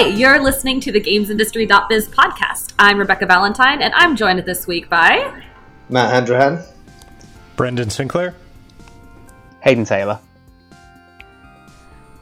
[0.00, 2.72] Hi, you're listening to the GamesIndustry.biz podcast.
[2.78, 5.42] I'm Rebekah Valentine, and I'm joined this week by
[5.90, 6.64] Matt Handrahan,
[7.54, 8.34] Brendan Sinclair,
[9.62, 10.18] Haydn Taylor.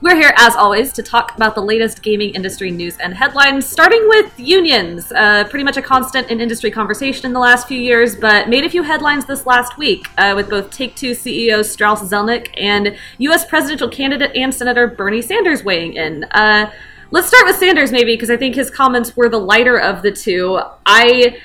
[0.01, 4.09] We're here, as always, to talk about the latest gaming industry news and headlines, starting
[4.09, 5.13] with unions.
[5.13, 8.65] Uh, pretty much a constant in industry conversation in the last few years, but made
[8.65, 12.97] a few headlines this last week uh, with both Take Two CEO Strauss Zelnick and
[13.19, 13.45] U.S.
[13.45, 16.25] presidential candidate and Senator Bernie Sanders weighing in.
[16.33, 16.73] Uh,
[17.11, 20.13] let's start with Sanders, maybe, because I think his comments were the lighter of the
[20.13, 20.61] two.
[20.87, 21.39] I.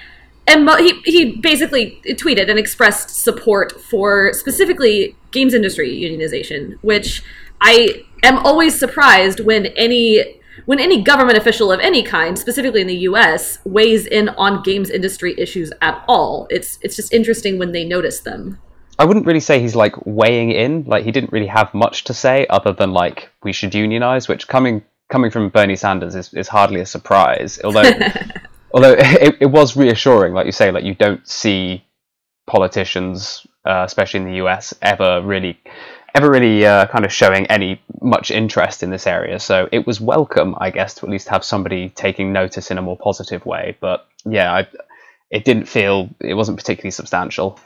[0.45, 7.23] And he, he basically tweeted and expressed support for specifically games industry unionization, which
[7.61, 12.87] I am always surprised when any when any government official of any kind, specifically in
[12.87, 16.47] the U.S., weighs in on games industry issues at all.
[16.49, 18.59] It's it's just interesting when they notice them.
[18.99, 20.83] I wouldn't really say he's like weighing in.
[20.83, 24.47] Like he didn't really have much to say other than like we should unionize, which
[24.47, 27.59] coming coming from Bernie Sanders is, is hardly a surprise.
[27.63, 27.91] Although
[28.73, 31.85] although it, it was reassuring, like you say, like you don't see
[32.47, 35.59] politicians, uh, especially in the US, ever really
[36.15, 39.39] ever really uh, kind of showing any much interest in this area.
[39.39, 42.83] So it was welcome, I guess, to at least have somebody taking notice in a
[42.83, 43.77] more positive way.
[43.79, 44.67] But yeah, I,
[45.31, 47.59] it didn't feel it wasn't particularly substantial.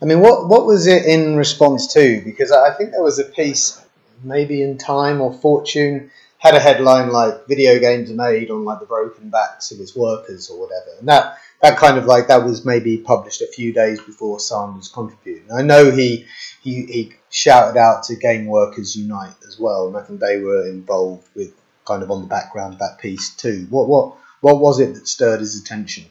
[0.00, 2.22] I mean, what what was it in response to?
[2.24, 3.82] Because I think there was a piece,
[4.22, 8.80] maybe in Time or Fortune, had a headline like "Video games are made on like
[8.80, 12.44] the broken backs of its workers" or whatever, and that that kind of like that
[12.44, 15.50] was maybe published a few days before Sanders contributed.
[15.50, 16.26] I know he
[16.62, 20.68] he he shouted out to Game Workers Unite as well, and I think they were
[20.68, 21.52] involved with
[21.86, 23.66] kind of on the background of that piece too.
[23.70, 26.04] What what what was it that stirred his attention?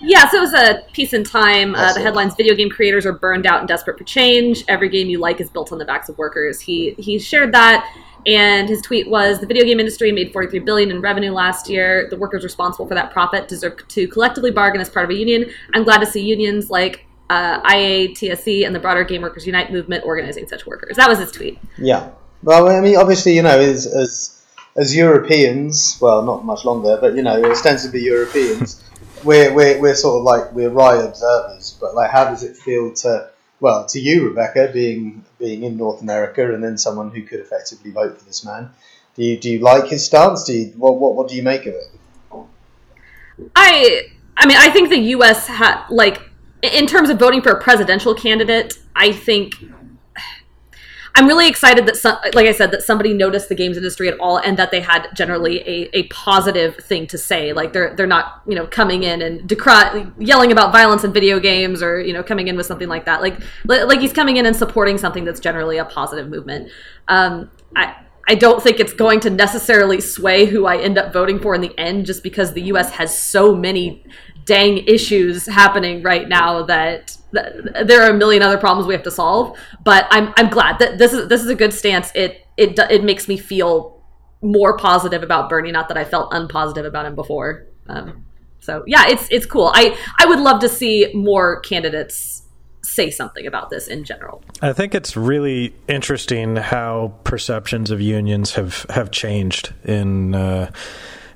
[0.00, 1.74] Yeah, so it was a piece in time.
[1.74, 4.64] Uh, the headlines: Video game creators are burned out and desperate for change.
[4.68, 6.60] Every game you like is built on the backs of workers.
[6.60, 7.86] He he shared that
[8.26, 12.08] and his tweet was the video game industry made 43 billion in revenue last year
[12.10, 15.48] the workers responsible for that profit deserve to collectively bargain as part of a union
[15.74, 20.04] i'm glad to see unions like uh, IATSE and the broader Game Workers Unite movement
[20.04, 20.96] organizing such workers.
[20.96, 21.58] That was his tweet.
[21.78, 22.10] Yeah.
[22.42, 24.44] Well, I mean, obviously, you know, as as,
[24.76, 28.82] as Europeans, well, not much longer, but you know, ostensibly Europeans,
[29.26, 31.76] we're, we're we're sort of like we're right observers.
[31.80, 36.02] But like, how does it feel to well, to you, Rebekah, being being in North
[36.02, 38.70] America and then someone who could effectively vote for this man.
[39.14, 40.44] Do you do you like his stance?
[40.44, 41.90] Do you what what, what do you make of it?
[43.54, 45.46] I I mean I think the U.S.
[45.46, 46.20] had like
[46.62, 48.78] in terms of voting for a presidential candidate.
[48.94, 49.54] I think
[51.16, 54.20] I'm really excited that, some, like I said, that somebody noticed the games industry at
[54.20, 57.54] all, and that they had generally a, a positive thing to say.
[57.54, 61.40] Like they're they're not you know coming in and decry, yelling about violence in video
[61.40, 63.22] games, or you know coming in with something like that.
[63.22, 66.70] Like like he's coming in and supporting something that's generally a positive movement.
[67.08, 67.96] Um, I.
[68.28, 71.60] I don't think it's going to necessarily sway who I end up voting for in
[71.60, 72.90] the end, just because the U.S.
[72.90, 74.04] has so many
[74.44, 77.16] dang issues happening right now that
[77.84, 79.58] there are a million other problems we have to solve.
[79.84, 82.10] But I'm I'm glad that this is this is a good stance.
[82.14, 84.02] It it it makes me feel
[84.42, 85.72] more positive about Bernie.
[85.72, 87.66] Not that I felt unpositive about him before.
[87.88, 88.24] Um,
[88.60, 89.70] so yeah, it's it's cool.
[89.74, 92.42] I I would love to see more candidates
[92.82, 94.42] say something about this in general.
[94.62, 100.70] I think it's really interesting how perceptions of unions have have changed in uh,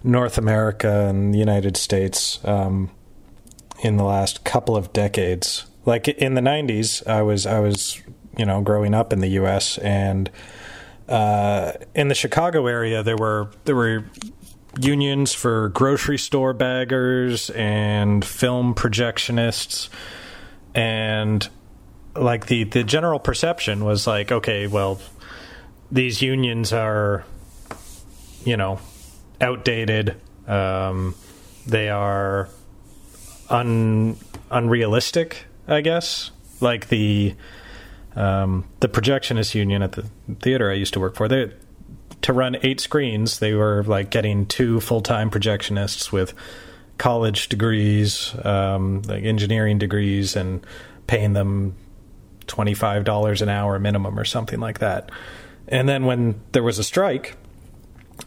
[0.02, 2.90] North America and the United States um,
[3.80, 8.00] in the last couple of decades like in the 90s i was i was
[8.38, 10.30] you know growing up in the us and
[11.08, 14.04] uh, in the chicago area there were there were
[14.78, 19.88] unions for grocery store baggers and film projectionists.
[20.74, 21.48] And
[22.14, 25.00] like the the general perception was like okay well
[25.92, 27.24] these unions are
[28.44, 28.78] you know
[29.40, 30.16] outdated.
[30.46, 31.14] Um,
[31.66, 32.48] they are
[33.48, 34.16] un
[34.50, 36.30] unrealistic I guess.
[36.60, 37.34] Like the
[38.16, 40.04] um, the projectionist union at the
[40.40, 41.52] theater I used to work for, they
[42.22, 46.34] to run eight screens, they were like getting two full time projectionists with
[46.98, 50.66] college degrees, um, like engineering degrees, and
[51.06, 51.74] paying them
[52.46, 55.10] twenty five dollars an hour minimum or something like that.
[55.68, 57.36] And then when there was a strike,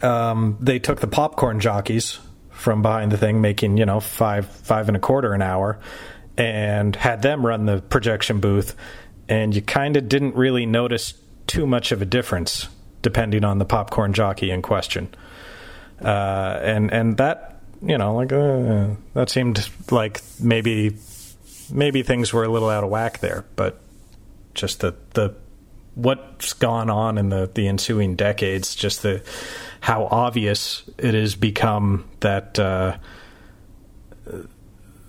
[0.01, 2.19] um, they took the popcorn jockeys
[2.50, 5.80] from behind the thing, making you know five five and a quarter an hour,
[6.38, 8.76] and had them run the projection booth,
[9.30, 11.14] and you kind of didn't really notice
[11.48, 12.68] too much of a difference
[13.02, 15.14] depending on the popcorn jockey in question.
[16.02, 20.96] Uh, and and that you know like uh, that seemed like maybe
[21.72, 23.80] maybe things were a little out of whack there, but
[24.54, 25.36] just the the
[25.96, 29.22] what's gone on in the the ensuing decades, just the
[29.80, 32.98] how obvious it has become that uh,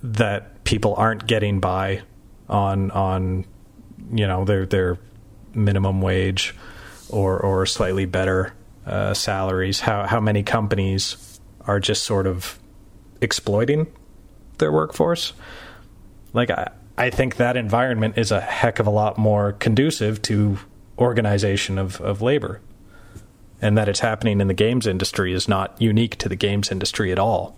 [0.03, 2.01] that people aren't getting by
[2.49, 3.45] on on
[4.13, 4.97] you know their their
[5.53, 6.53] minimum wage
[7.09, 8.53] or or slightly better
[8.85, 9.79] uh, salaries.
[9.79, 12.59] How how many companies are just sort of
[13.21, 13.87] exploiting
[14.57, 15.31] their workforce?
[16.33, 20.57] Like I, I think that environment is a heck of a lot more conducive to
[20.97, 22.61] organization of, of labor.
[23.61, 27.11] And that it's happening in the games industry is not unique to the games industry
[27.11, 27.57] at all.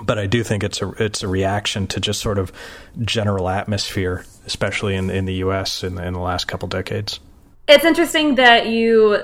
[0.00, 2.52] But I do think it's a it's a reaction to just sort of
[3.02, 5.84] general atmosphere, especially in in the U.S.
[5.84, 7.20] in, in the last couple decades.
[7.68, 9.18] It's interesting that you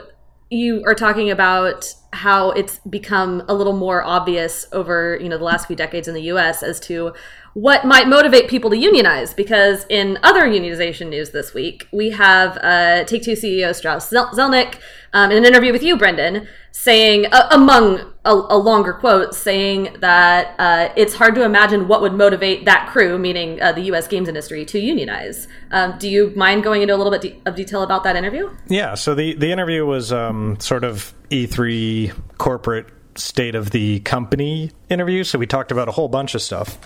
[0.51, 5.45] you are talking about how it's become a little more obvious over you know the
[5.45, 6.63] last few decades in the U.S.
[6.63, 7.13] as to
[7.55, 9.35] what might motivate people to unionize.
[9.35, 14.79] Because in other unionization news this week, we have uh, Take Two CEO Strauss Zelnick
[15.13, 19.97] um, in an interview with you, Brendan, saying, uh, among a, a, longer quote, saying
[20.01, 24.07] that uh, it's hard to imagine what would motivate that crew, meaning uh, the U.S.
[24.07, 25.49] games industry, to unionize.
[25.71, 28.55] Um, do you mind going into a little bit de- of detail about that interview?
[28.69, 28.95] Yeah.
[28.95, 32.87] So the the interview was um, sort of E3 corporate
[33.17, 35.25] state of the company interview.
[35.25, 36.79] So we talked about a whole bunch of stuff.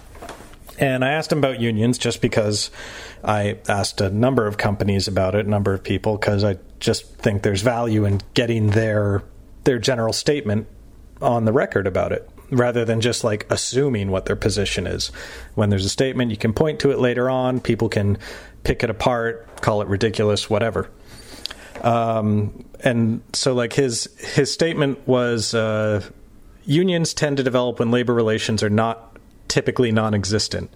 [0.83, 2.73] And I asked him about unions just because
[3.23, 7.07] I asked a number of companies about it, a number of people, because I just
[7.19, 9.23] think there's value in getting their
[9.63, 10.67] their general statement
[11.21, 15.13] on the record about it rather than just like assuming what their position is.
[15.55, 17.61] When there's a statement, you can point to it later on.
[17.61, 18.19] People can
[18.65, 20.91] pick it apart, call it ridiculous, whatever.
[21.83, 26.03] Um, and so, like his his statement was, uh,
[26.65, 29.12] unions tend to develop when labor relations are not
[29.53, 30.73] typically non existent.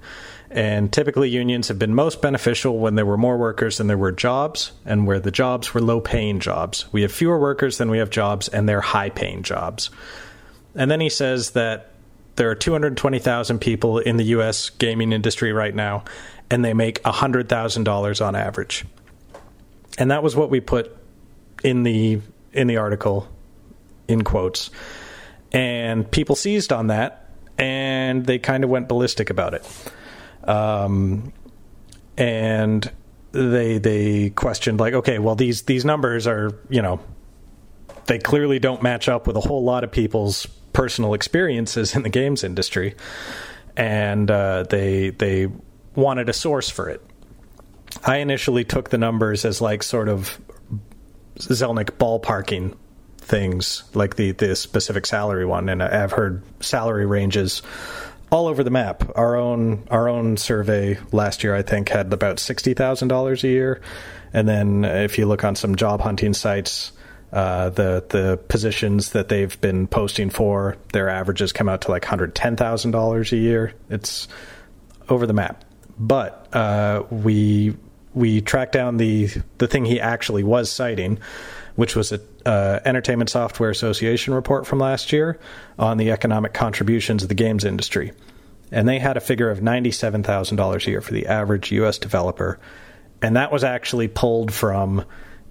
[0.51, 4.13] And typically, unions have been most beneficial when there were more workers than there were
[4.13, 6.87] jobs, and where the jobs were low paying jobs.
[6.93, 9.91] We have fewer workers than we have jobs, and they're high paying jobs.
[10.75, 11.91] And then he says that
[12.37, 14.71] there are 220,000 people in the U.S.
[14.71, 16.05] gaming industry right now,
[16.51, 18.85] and they make $100,000 on average.
[19.99, 20.95] And that was what we put
[21.65, 22.21] in the
[22.53, 23.27] in the article
[24.07, 24.71] in quotes.
[25.51, 27.26] And people seized on that
[27.59, 29.67] and they kind of went ballistic about it.
[30.45, 31.33] Um,
[32.17, 32.91] and
[33.33, 37.01] they they questioned like, okay, well these these numbers are you know
[38.07, 42.09] they clearly don't match up with a whole lot of people's personal experiences in the
[42.09, 42.95] games industry,
[43.77, 45.49] and uh, they they
[45.95, 47.03] wanted a source for it.
[48.05, 50.39] I initially took the numbers as like sort of
[51.39, 52.77] Zelnick ballparking
[53.27, 57.63] things like the the specific salary one, and I've heard salary ranges
[58.31, 59.05] all over the map.
[59.17, 63.49] Our own our own survey last year, I think, had about sixty thousand dollars a
[63.49, 63.81] year,
[64.33, 66.93] and then if you look on some job hunting sites.
[67.33, 72.05] Uh, the the positions that they've been posting for their averages come out to like
[72.05, 73.75] hundred ten thousand dollars a year.
[73.91, 74.29] It's
[75.09, 75.65] over the map,
[75.99, 77.77] but uh, we
[78.15, 81.19] we tracked down the the thing he actually was citing,
[81.75, 85.39] which was a uh, Entertainment Software Association report from last year
[85.79, 88.13] on the economic contributions of the games industry.
[88.71, 91.99] And they had a figure of $97,000 a year for the average U.S.
[91.99, 92.59] developer.
[93.21, 95.05] And that was actually pulled from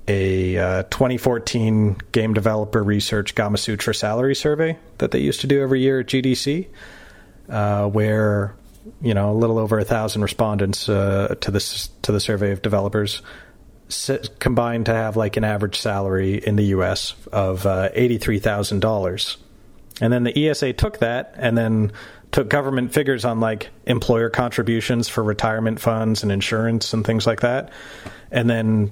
[0.07, 5.81] a uh, 2014 game developer research Gamasutra salary survey that they used to do every
[5.81, 6.67] year at GDC,
[7.49, 8.55] uh, where
[9.01, 12.61] you know a little over a thousand respondents uh, to this to the survey of
[12.61, 13.23] developers
[14.39, 17.15] combined to have like an average salary in the U.S.
[17.31, 19.37] of uh, eighty-three thousand dollars,
[20.01, 21.91] and then the ESA took that and then
[22.31, 27.41] took government figures on like employer contributions for retirement funds and insurance and things like
[27.41, 27.71] that,
[28.31, 28.91] and then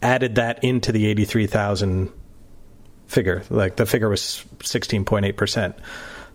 [0.00, 2.12] added that into the eighty-three thousand
[3.06, 3.42] figure.
[3.50, 5.76] Like the figure was sixteen point eight percent.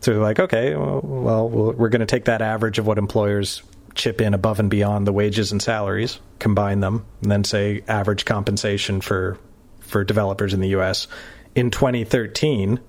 [0.02, 3.64] So they're like, okay, well, well we're going to take that average of what employers
[3.98, 8.24] chip in above and beyond the wages and salaries, combine them, and then say average
[8.24, 9.38] compensation for
[9.80, 11.08] for developers in the U.S.
[11.56, 12.80] in 2013,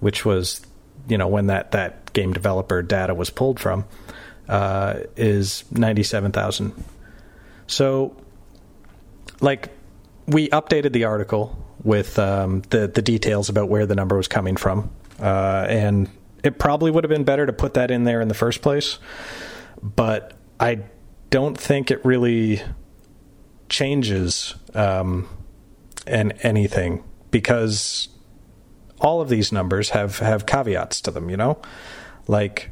[0.00, 0.64] which was
[1.08, 3.84] you know when that that game developer data was pulled from,
[4.48, 6.72] uh, is 97,000.
[7.66, 8.16] So,
[9.40, 9.70] like,
[10.26, 14.56] we updated the article with um, the the details about where the number was coming
[14.56, 16.08] from, uh, and
[16.42, 18.98] it probably would have been better to put that in there in the first place
[19.82, 20.80] but I
[21.30, 22.62] don't think it really
[23.68, 25.28] changes um,
[26.06, 28.08] and anything because
[29.00, 31.28] all of these numbers have have caveats to them.
[31.28, 31.62] You know,
[32.28, 32.70] like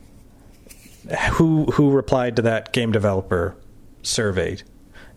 [1.33, 3.57] who who replied to that game developer
[4.02, 4.59] survey?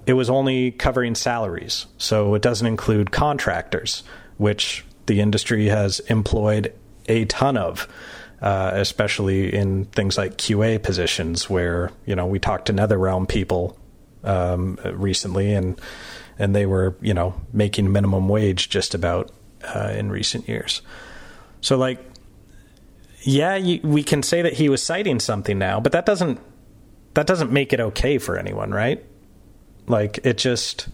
[0.05, 4.03] It was only covering salaries, so it doesn't include contractors,
[4.37, 6.73] which the industry has employed
[7.07, 7.87] a ton of.
[8.43, 13.79] Uh, especially in things like QA positions, where you know we talked to NetherRealm people
[14.25, 15.79] um, recently, and
[16.37, 19.31] and they were you know making minimum wage just about
[19.73, 20.81] uh, in recent years.
[21.61, 21.99] So like,
[23.21, 26.41] yeah, you, we can say that he was citing something now, but that doesn't
[27.13, 29.01] that doesn't make it okay for anyone, right?
[29.87, 30.89] Like it just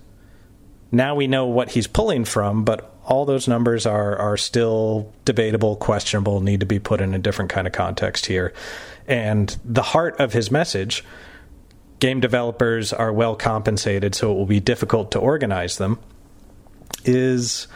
[0.92, 5.76] now we know what he's pulling from, but all those numbers are are still debatable,
[5.76, 8.54] questionable, need to be put in a different kind of context here.
[9.08, 11.04] And the heart of his message,
[12.00, 15.98] game developers are well compensated, so it will be difficult to organize them,
[17.04, 17.68] is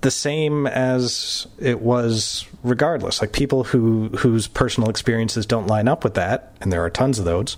[0.00, 3.20] the same as it was regardless.
[3.20, 7.20] Like people who whose personal experiences don't line up with that, and there are tons
[7.20, 7.56] of those,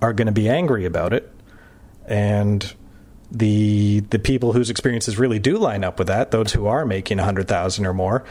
[0.00, 1.30] are going to be angry about it.
[2.06, 2.74] And
[3.30, 7.18] the the people whose experiences really do line up with that, those who are making
[7.18, 8.24] a hundred thousand or more,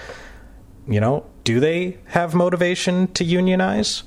[0.87, 4.03] you know, do they have motivation to unionize?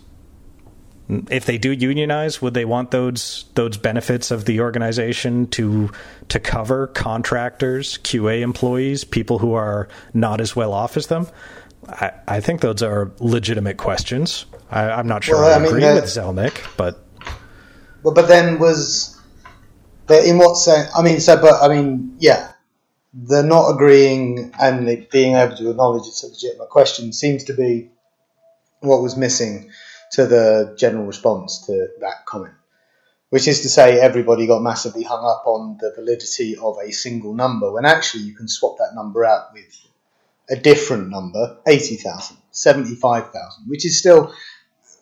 [1.28, 5.90] If they do unionize, would they want those those benefits of the organization to
[6.28, 11.26] to cover contractors, QA employees, people who are not as well off as them?
[11.88, 14.44] I, I think those are legitimate questions.
[14.70, 17.04] I, am not sure well, I, I mean, agree with Zelnick, but
[18.02, 19.19] but but then was
[20.10, 20.90] but in what sense?
[20.92, 22.50] I mean, so, but I mean, yeah,
[23.14, 27.92] the not agreeing and being able to acknowledge it's a legitimate question seems to be
[28.80, 29.70] what was missing
[30.14, 32.54] to the general response to that comment.
[33.28, 37.32] Which is to say, everybody got massively hung up on the validity of a single
[37.32, 39.80] number when actually you can swap that number out with
[40.50, 44.34] a different number 80,000, 75,000, which is still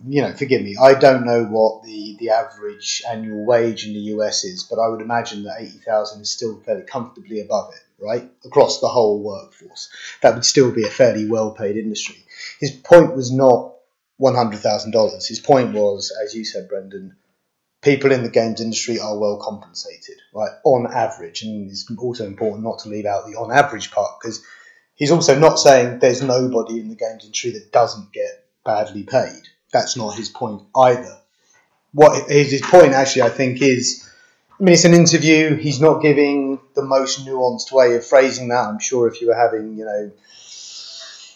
[0.07, 4.15] you know, forgive me, I don't know what the, the average annual wage in the
[4.15, 8.31] US is, but I would imagine that 80,000 is still fairly comfortably above it, right?
[8.45, 9.91] Across the whole workforce.
[10.23, 12.25] That would still be a fairly well paid industry.
[12.61, 13.75] His point was not
[14.21, 15.27] $100,000.
[15.27, 17.17] His point was, as you said, Brendan,
[17.83, 20.53] people in the games industry are well compensated, right?
[20.65, 21.43] On average.
[21.43, 24.45] And it's also important not to leave out the on average part because
[24.95, 29.43] he's also not saying there's nobody in the games industry that doesn't get badly paid
[29.73, 31.17] that's not his point either.
[31.93, 34.09] What his point actually, I think, is
[34.61, 35.55] I mean, it's an interview.
[35.55, 38.67] He's not giving the most nuanced way of phrasing that.
[38.67, 40.11] I'm sure if you were having, you know,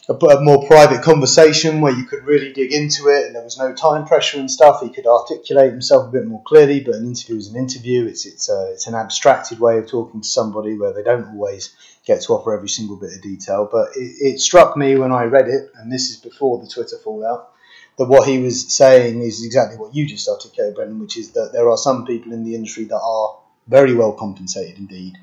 [0.08, 3.56] a, a, more private conversation where you could really dig into it and there was
[3.56, 6.80] no time pressure and stuff, he could articulate himself a bit more clearly.
[6.80, 8.06] But an interview is an interview.
[8.06, 11.76] It's it's a, it's an abstracted way of talking to somebody where they don't always
[12.04, 13.68] get to offer every single bit of detail.
[13.70, 16.98] But it, it struck me when I read it, and this is before the Twitter
[16.98, 17.52] fallout
[17.98, 21.50] that what he was saying is exactly what you just articulated, Brendan, which is that
[21.52, 25.18] there are some people in the industry that are very well compensated indeed.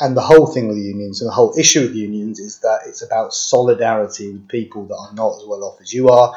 [0.00, 2.82] And the whole thing with the unions and the whole issue with unions is that
[2.86, 6.36] it's about solidarity with people that are not as well off as you are,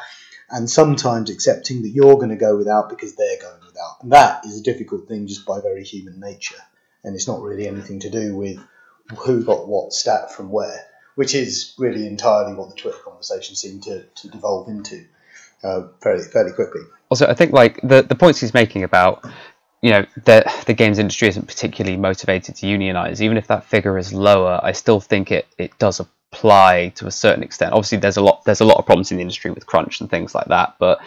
[0.50, 3.98] and sometimes accepting that you're going to go without because they're going without.
[4.02, 6.58] And that is a difficult thing just by very human nature.
[7.04, 8.60] And it's not really anything to do with
[9.18, 10.86] who got what stat from where,
[11.16, 15.06] which is really entirely what the Twitter conversation seemed to, to devolve into
[15.64, 16.82] uh, fairly fairly quickly.
[17.10, 19.26] Also, I think like the the points he's making about
[19.82, 23.98] you know that the games industry isn't particularly motivated to unionize, even if that figure
[23.98, 27.74] is lower, I still think it it does apply to a certain extent.
[27.74, 30.10] Obviously, there's a lot there's a lot of problems in the industry with crunch and
[30.10, 31.00] things like that, but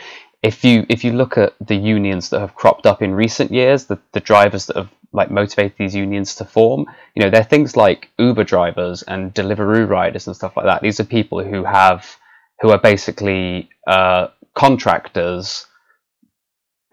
[0.45, 3.87] if you if you look at the unions that have cropped up in recent years,
[3.87, 6.85] the, the drivers that have like motivated these unions to form,
[7.15, 10.83] you know, they're things like Uber drivers and Deliveroo riders and stuff like that.
[10.83, 12.17] These are people who have
[12.61, 15.67] who are basically uh, contractors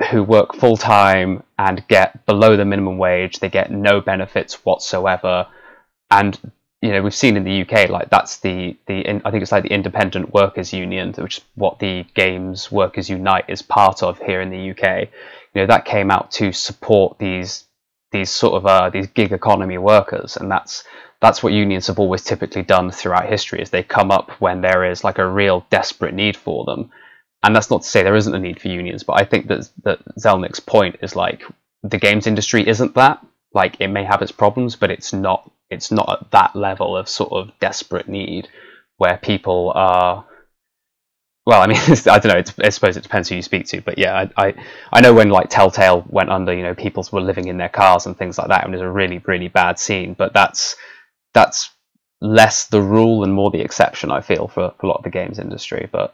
[0.10, 3.40] who work full time and get below the minimum wage.
[3.40, 5.48] They get no benefits whatsoever,
[6.10, 6.38] and
[6.82, 9.64] you know we've seen in the UK like that's the the I think it's like
[9.64, 14.42] the Independent Workers Union, which is what the Games Workers Unite is part of here
[14.42, 15.10] in the UK.
[15.54, 17.66] You know that came out to support these
[18.12, 20.84] these sort of uh, these gig economy workers, and that's
[21.22, 23.62] that's what unions have always typically done throughout history.
[23.62, 26.92] Is they come up when there is like a real desperate need for them,
[27.44, 29.70] and that's not to say there isn't a need for unions, but I think that
[29.84, 31.44] that Zelnick's point is like
[31.84, 33.26] the games industry isn't that.
[33.54, 37.10] Like it may have its problems, but it's not it's not at that level of
[37.10, 38.48] sort of desperate need
[38.98, 40.26] where people are.
[41.46, 42.44] Well, I mean, I don't know.
[42.64, 44.54] I suppose it depends who you speak to, but yeah, I, I
[44.94, 48.06] I know when like Telltale went under, you know, people were living in their cars
[48.06, 50.14] and things like that, and it was a really really bad scene.
[50.14, 50.76] But that's
[51.34, 51.72] that's
[52.22, 54.12] less the rule and more the exception.
[54.12, 56.14] I feel for, for a lot of the games industry, but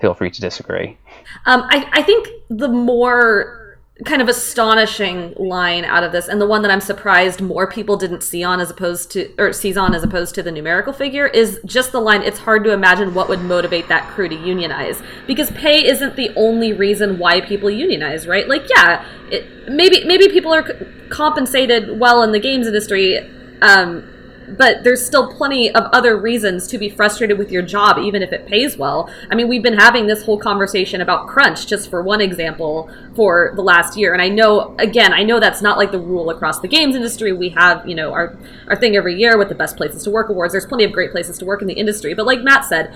[0.00, 0.98] feel free to disagree.
[1.46, 6.46] Um, I, I think the more kind of astonishing line out of this, and the
[6.46, 9.94] one that I'm surprised more people didn't see on as opposed to or sees on
[9.94, 12.22] as opposed to the numerical figure is just the line.
[12.22, 16.30] It's hard to imagine what would motivate that crew to unionize because pay isn't the
[16.36, 18.46] only reason why people unionize, right?
[18.46, 20.62] Like, yeah, it, maybe maybe people are
[21.08, 23.18] compensated well in the games industry.
[23.62, 24.12] Um,
[24.48, 28.32] but there's still plenty of other reasons to be frustrated with your job, even if
[28.32, 29.10] it pays well.
[29.30, 33.52] I mean, we've been having this whole conversation about crunch, just for one example, for
[33.56, 34.12] the last year.
[34.12, 37.32] And I know, again, I know that's not like the rule across the games industry.
[37.32, 38.36] We have, you know, our,
[38.68, 40.52] our thing every year with the best places to work awards.
[40.52, 42.14] There's plenty of great places to work in the industry.
[42.14, 42.94] But like Matt said,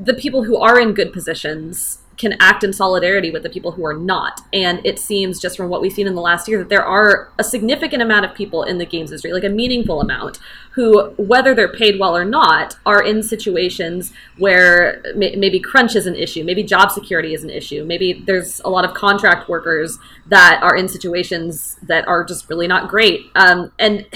[0.00, 3.86] the people who are in good positions can act in solidarity with the people who
[3.86, 4.40] are not.
[4.52, 7.30] And it seems just from what we've seen in the last year that there are
[7.38, 10.38] a significant amount of people in the games industry, like a meaningful amount,
[10.72, 16.06] who, whether they're paid well or not, are in situations where may- maybe crunch is
[16.06, 19.98] an issue, maybe job security is an issue, maybe there's a lot of contract workers
[20.26, 23.30] that are in situations that are just really not great.
[23.36, 24.06] Um, and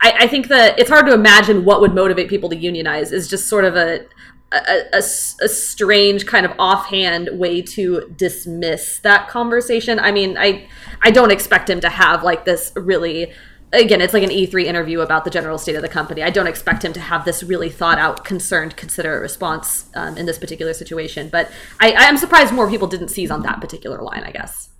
[0.00, 3.28] I, I think that it's hard to imagine what would motivate people to unionize is
[3.28, 4.06] just sort of a
[4.52, 9.98] a, a, a, strange kind of offhand way to dismiss that conversation.
[9.98, 10.66] I mean, I
[11.02, 13.32] I don't expect him to have like this really
[13.72, 16.22] again, it's like an E3 interview about the general state of the company.
[16.22, 20.26] I don't expect him to have this really thought out, concerned, considerate response um, in
[20.26, 21.28] this particular situation.
[21.28, 21.50] But
[21.80, 24.70] I, I am surprised more people didn't seize on that particular line, I guess.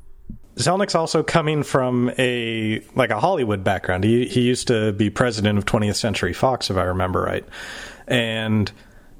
[0.57, 4.03] Zelnick's also coming from a like a Hollywood background.
[4.03, 7.45] He he used to be president of 20th Century Fox, if I remember right,
[8.09, 8.73] and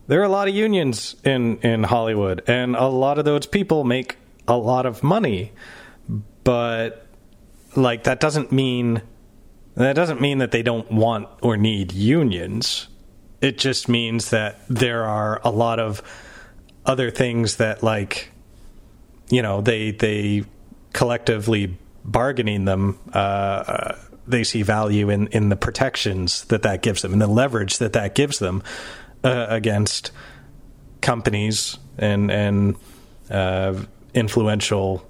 [0.09, 3.85] there are a lot of unions in in Hollywood, and a lot of those people
[3.85, 4.17] make
[4.49, 5.53] a lot of money,
[6.43, 7.07] but
[7.77, 9.03] like that doesn't mean
[9.75, 12.89] that doesn't mean that they don't want or need unions.
[13.41, 16.03] It just means that there are a lot of
[16.85, 18.31] other things that like
[19.29, 20.45] you know they they
[20.95, 23.95] collectively bargaining them uh,
[24.27, 27.93] they see value in in the protections that that gives them and the leverage that
[27.93, 28.63] that gives them
[29.25, 30.11] uh, against
[31.01, 32.77] companies and and
[33.31, 33.75] uh,
[34.15, 35.05] influential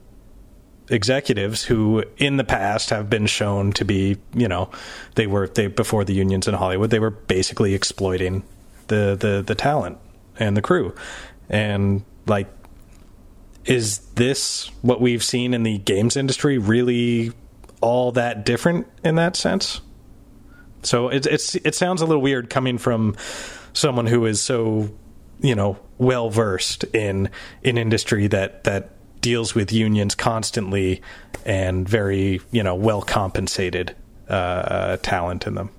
[0.91, 4.71] executives who in the past have been shown to be you know
[5.17, 8.43] they were they before the unions in Hollywood they were basically exploiting
[8.89, 9.99] the the the talent
[10.39, 10.95] and the crew.
[11.49, 12.49] And like
[13.65, 17.33] is this what we've seen in the games industry really
[17.81, 19.81] all that different in that sense?
[20.83, 23.17] So it's it's it sounds a little weird coming from
[23.79, 24.91] someone who is so
[25.41, 27.31] you know well versed in
[27.65, 31.01] an industry that that deals with unions constantly
[31.45, 33.95] and very you know well compensated
[34.29, 35.71] uh, talent in them.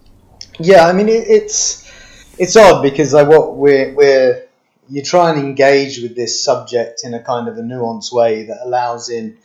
[0.60, 1.90] Yeah, I mean it, it's
[2.38, 4.46] it's odd because like what we're we're
[4.90, 8.58] you try and engage with this subject in a kind of a nuanced way that
[8.64, 9.38] allows in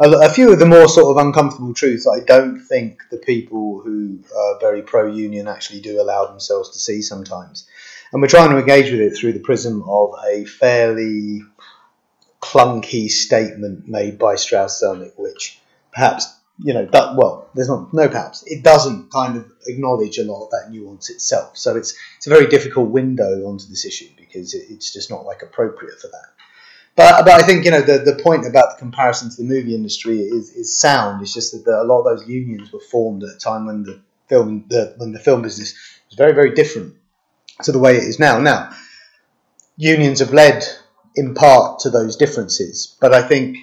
[0.00, 2.06] a, a few of the more sort of uncomfortable truths.
[2.08, 6.78] I don't think the people who are very pro union actually do allow themselves to
[6.78, 7.68] see sometimes
[8.12, 11.42] and we're trying to engage with it through the prism of a fairly
[12.40, 15.60] clunky statement made by Strauss Zelnick, which
[15.92, 20.24] perhaps you know, that, well, there's not no perhaps it doesn't kind of acknowledge a
[20.24, 21.56] lot of that nuance itself.
[21.56, 25.24] So it's it's a very difficult window onto this issue because it, it's just not
[25.24, 26.26] like appropriate for that.
[26.96, 29.74] But, but I think you know the, the point about the comparison to the movie
[29.74, 31.22] industry is, is sound.
[31.22, 33.84] It's just that the, a lot of those unions were formed at a time when
[33.84, 35.74] the film the, when the film business
[36.10, 36.94] was very very different
[37.62, 38.38] to the way it is now.
[38.38, 38.74] Now,
[39.76, 40.64] unions have led
[41.16, 43.58] in part to those differences, but I think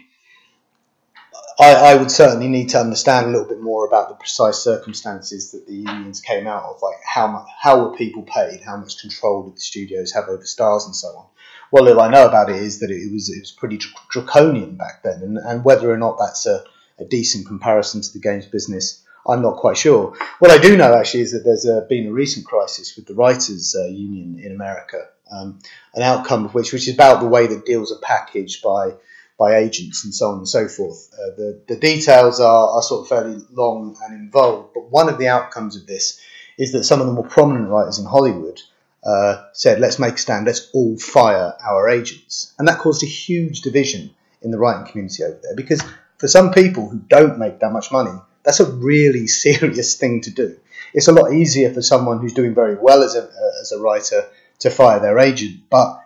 [1.59, 5.51] I, I, would certainly need to understand a little bit more about the precise circumstances
[5.51, 8.99] that the unions came out of, like how much, how were people paid, how much
[8.99, 11.25] control did the studios have over stars, and so on.
[11.71, 13.79] Well, little I know about it is that it was it was pretty
[14.09, 16.63] draconian back then, and, and whether or not that's a,
[16.99, 20.15] a decent comparison to the games business I'm not quite sure.
[20.39, 23.15] What I do know actually is that there's a, been a recent crisis with the
[23.15, 25.59] writers' uh, union in America, um,
[25.95, 28.93] an outcome of which, which is about the way that deals are packaged by
[29.37, 31.09] by agents and so on and so forth.
[31.13, 35.17] Uh, the the details are, are sort of fairly long and involved, but one of
[35.17, 36.21] the outcomes of this
[36.57, 38.61] is that some of the more prominent writers in Hollywood
[39.03, 40.45] uh, said, "Let's make a stand.
[40.45, 44.11] Let's all fire our agents," and that caused a huge division
[44.41, 45.81] in the writing community over there because
[46.19, 48.11] for some people who don't make that much money
[48.45, 50.57] that's a really serious thing to do.
[50.93, 53.29] It's a lot easier for someone who's doing very well as a,
[53.61, 54.29] as a writer
[54.59, 56.01] to fire their agent, but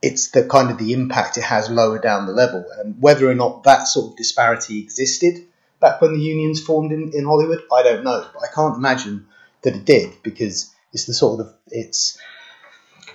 [0.00, 2.66] it's the kind of the impact it has lower down the level.
[2.78, 5.46] And whether or not that sort of disparity existed
[5.78, 8.26] back when the unions formed in, in Hollywood, I don't know.
[8.32, 9.26] But I can't imagine
[9.62, 12.18] that it did because it's the sort of it's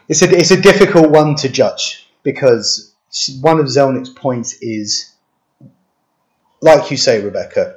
[0.08, 2.94] it's a it's a difficult one to judge because
[3.42, 5.12] one of Zelnick's points is
[6.62, 7.76] like you say, Rebekah,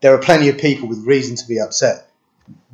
[0.00, 2.10] there are plenty of people with reason to be upset.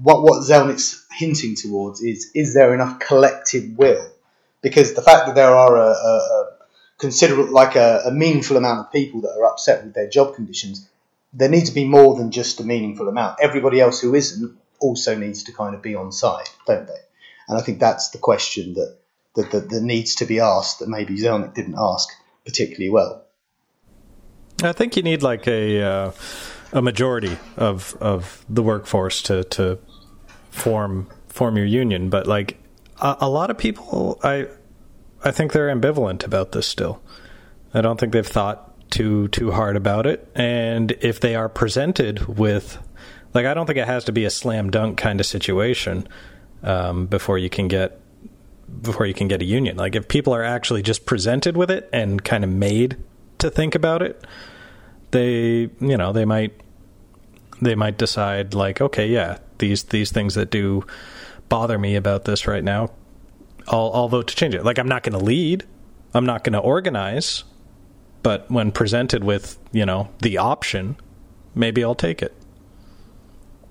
[0.02, 4.10] What what Zelnick's hinting towards is is there enough collective will?
[4.62, 6.48] Because the fact that there are a, a, a
[6.98, 10.88] considerable, like a, a meaningful amount of people that are upset with their job conditions,
[11.32, 13.38] there needs to be more than just a meaningful amount.
[13.42, 17.02] Everybody else who isn't also needs to kind of be on side, don't they?
[17.48, 18.96] And I think that's the question that
[19.34, 22.08] that, that, that needs to be asked that maybe Zelnick didn't ask
[22.44, 23.24] particularly well.
[24.62, 26.12] I think you need like a uh,
[26.74, 29.78] a majority of of the workforce to to
[30.50, 32.58] form form your union, but like
[33.00, 34.48] a, a lot of people, I
[35.24, 37.00] I think they're ambivalent about this still.
[37.72, 42.26] I don't think they've thought too too hard about it, and if they are presented
[42.38, 42.78] with
[43.32, 46.08] like I don't think it has to be a slam dunk kind of situation
[46.62, 48.00] um, before you can get
[48.82, 49.76] before you can get a union.
[49.76, 52.96] Like if people are actually just presented with it and kind of made
[53.38, 54.24] to think about it,
[55.12, 56.60] they you know they might
[57.64, 60.84] they might decide like okay yeah these these things that do
[61.48, 62.90] bother me about this right now
[63.68, 64.64] I'll I'll vote to change it.
[64.64, 65.64] Like I'm not going to lead,
[66.12, 67.44] I'm not going to organize,
[68.22, 70.96] but when presented with you know the option,
[71.54, 72.34] maybe I'll take it.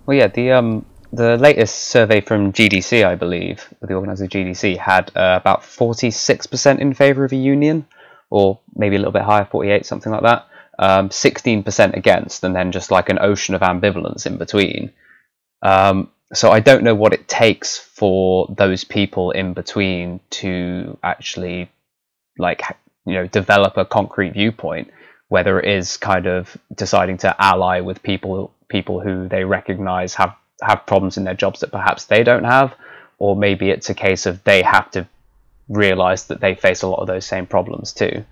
[0.05, 5.11] Well, yeah, the um the latest survey from GDC, I believe, the organizer GDC, had
[5.15, 7.85] uh, about 46% in favour of a union,
[8.31, 10.47] or maybe a little bit higher, 48, something like that.
[10.79, 14.91] Um, 16% against, and then just like an ocean of ambivalence in between.
[15.61, 21.69] Um, so I don't know what it takes for those people in between to actually
[22.37, 22.61] like
[23.05, 24.91] you know develop a concrete viewpoint
[25.27, 30.35] whether it is kind of deciding to ally with people people who they recognize have
[30.61, 32.75] have problems in their jobs that perhaps they don't have
[33.19, 35.07] or maybe it's a case of they have to
[35.69, 38.25] realize that they face a lot of those same problems too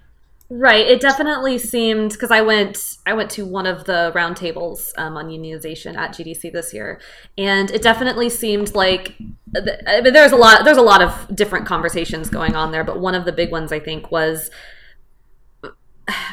[0.54, 0.86] Right.
[0.86, 5.30] It definitely seemed because I went I went to one of the roundtables um, on
[5.30, 7.00] unionization at GDC this year,
[7.38, 9.16] and it definitely seemed like
[9.56, 13.00] I mean, there's a lot there's a lot of different conversations going on there, but
[13.00, 14.52] one of the big ones I think was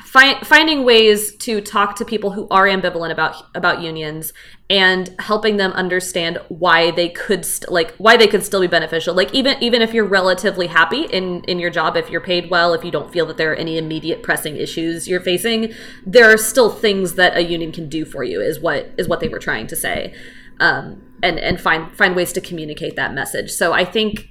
[0.05, 4.33] find, finding ways to talk to people who are ambivalent about about unions
[4.71, 9.15] and helping them understand why they could st- like why they could still be beneficial.
[9.15, 12.75] Like even even if you're relatively happy in in your job if you're paid well
[12.75, 15.73] if you don't feel that there are any immediate pressing issues you're facing
[16.07, 19.21] there are still things that a union can do for you is what is what
[19.21, 20.15] they were trying to say.
[20.61, 23.51] Um, and and find find ways to communicate that message.
[23.51, 24.31] So i think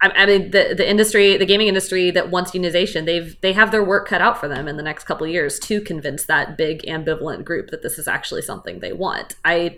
[0.00, 3.84] I, mean, the the industry, the gaming industry that wants unionization, they've they have their
[3.84, 7.44] work cut out for them in the next couple years to convince that big ambivalent
[7.44, 9.36] group that this is actually something they want.
[9.44, 9.76] I,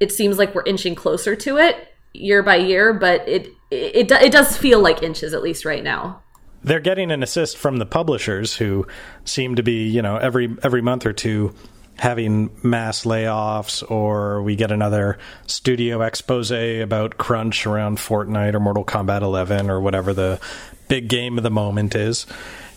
[0.00, 4.32] it seems like we're inching closer to it year by year, but it it it
[4.32, 6.22] does feel like inches at least right now.
[6.64, 8.86] They're getting an assist from the publishers who
[9.24, 11.54] seem to be, you know, every every month or two
[11.98, 18.84] having mass layoffs or we get another studio expose about crunch around Fortnite or Mortal
[18.84, 20.40] Kombat 11 or whatever the
[20.86, 22.26] big game of the moment is.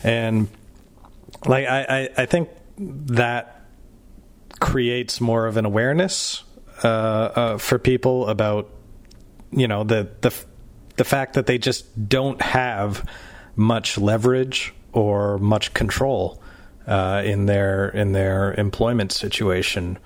[0.02, 0.48] And
[1.46, 3.66] like I, I, I think that
[4.60, 6.42] creates more of an awareness
[6.82, 8.70] uh, uh, for people about
[9.52, 10.34] you know the the
[10.96, 13.08] the fact that they just don't have
[13.54, 16.41] much leverage or much control
[16.86, 19.98] uh, in their in their employment situation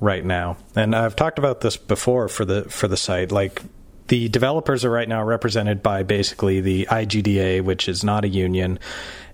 [0.00, 0.56] right now.
[0.74, 3.32] And I've talked about this before for the for the site.
[3.32, 3.62] Like
[4.08, 8.78] the developers are right now represented by basically the IGDA, which is not a union,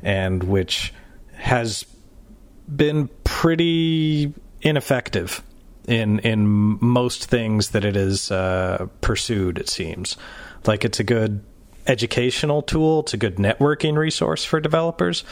[0.03, 0.95] and which
[1.35, 1.85] has
[2.75, 5.43] been pretty ineffective
[5.89, 9.59] in in most things that it has uh, pursued.
[9.59, 10.17] It seems
[10.67, 11.45] like it's a good
[11.87, 13.01] educational tool.
[13.01, 15.25] It's a good networking resource for developers.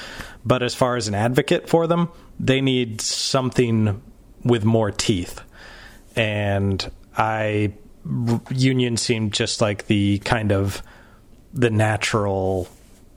[0.44, 4.02] But as far as an advocate for them, they need something
[4.44, 5.40] with more teeth.
[6.16, 7.72] And I
[8.50, 10.82] union seemed just like the kind of
[11.52, 12.68] the natural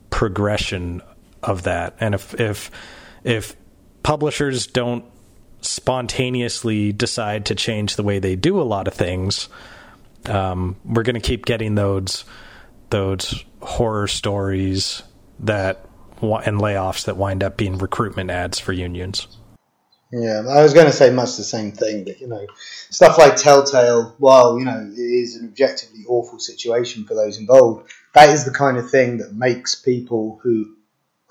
[0.10, 1.02] progression
[1.42, 1.96] of that.
[2.00, 2.72] And if if
[3.24, 3.56] if
[4.04, 5.06] publishers don't
[5.62, 9.48] spontaneously decide to change the way they do a lot of things,
[10.26, 12.26] um, we're going to keep getting those
[12.94, 15.02] those horror stories
[15.40, 15.84] that
[16.22, 19.28] and layoffs that wind up being recruitment ads for unions.
[20.12, 22.04] Yeah, I was going to say much the same thing.
[22.04, 22.46] But you know,
[22.92, 27.92] stuff like Telltale, while you know it is an objectively awful situation for those involved,
[28.14, 30.76] that is the kind of thing that makes people who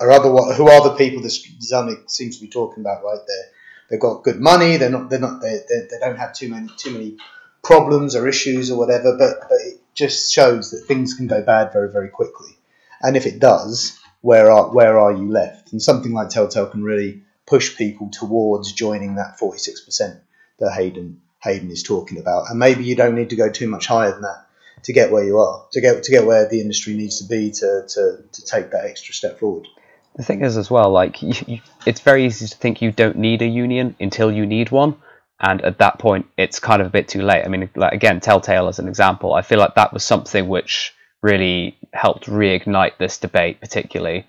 [0.01, 3.45] are other who are the people that Zelnick seems to be talking about right there.
[3.89, 4.75] They've got good money.
[4.75, 5.09] They're not.
[5.09, 5.41] They're not.
[5.41, 7.15] They, they, they don't have too many too many
[7.63, 9.15] problems or issues or whatever.
[9.17, 12.57] But, but it just shows that things can go bad very very quickly.
[13.01, 15.71] And if it does, where are where are you left?
[15.71, 20.19] And something like Telltale can really push people towards joining that 46%
[20.59, 22.49] that Haydn Haydn is talking about.
[22.49, 24.47] And maybe you don't need to go too much higher than that
[24.83, 27.51] to get where you are, to get to get where the industry needs to be
[27.51, 29.67] to, to, to take that extra step forward.
[30.15, 33.17] The thing is, as well, like you, you, it's very easy to think you don't
[33.17, 34.95] need a union until you need one,
[35.43, 37.43] and at that point, it's kind of a bit too late.
[37.43, 40.93] I mean, like, again, Telltale as an example, I feel like that was something which
[41.21, 44.25] really helped reignite this debate, particularly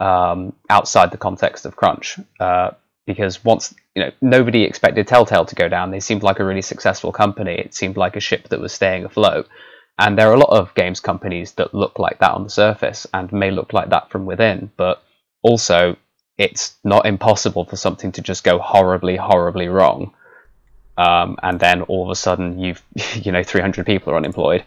[0.00, 2.72] um, outside the context of crunch, uh,
[3.06, 6.62] because once you know nobody expected Telltale to go down, they seemed like a really
[6.62, 7.54] successful company.
[7.54, 9.48] It seemed like a ship that was staying afloat.
[10.00, 13.06] And there are a lot of games companies that look like that on the surface
[13.14, 15.02] and may look like that from within, but
[15.42, 15.96] also
[16.36, 20.12] it's not impossible for something to just go horribly, horribly wrong.
[20.98, 22.82] Um, and then all of a sudden you've
[23.14, 24.64] you know 300 people are unemployed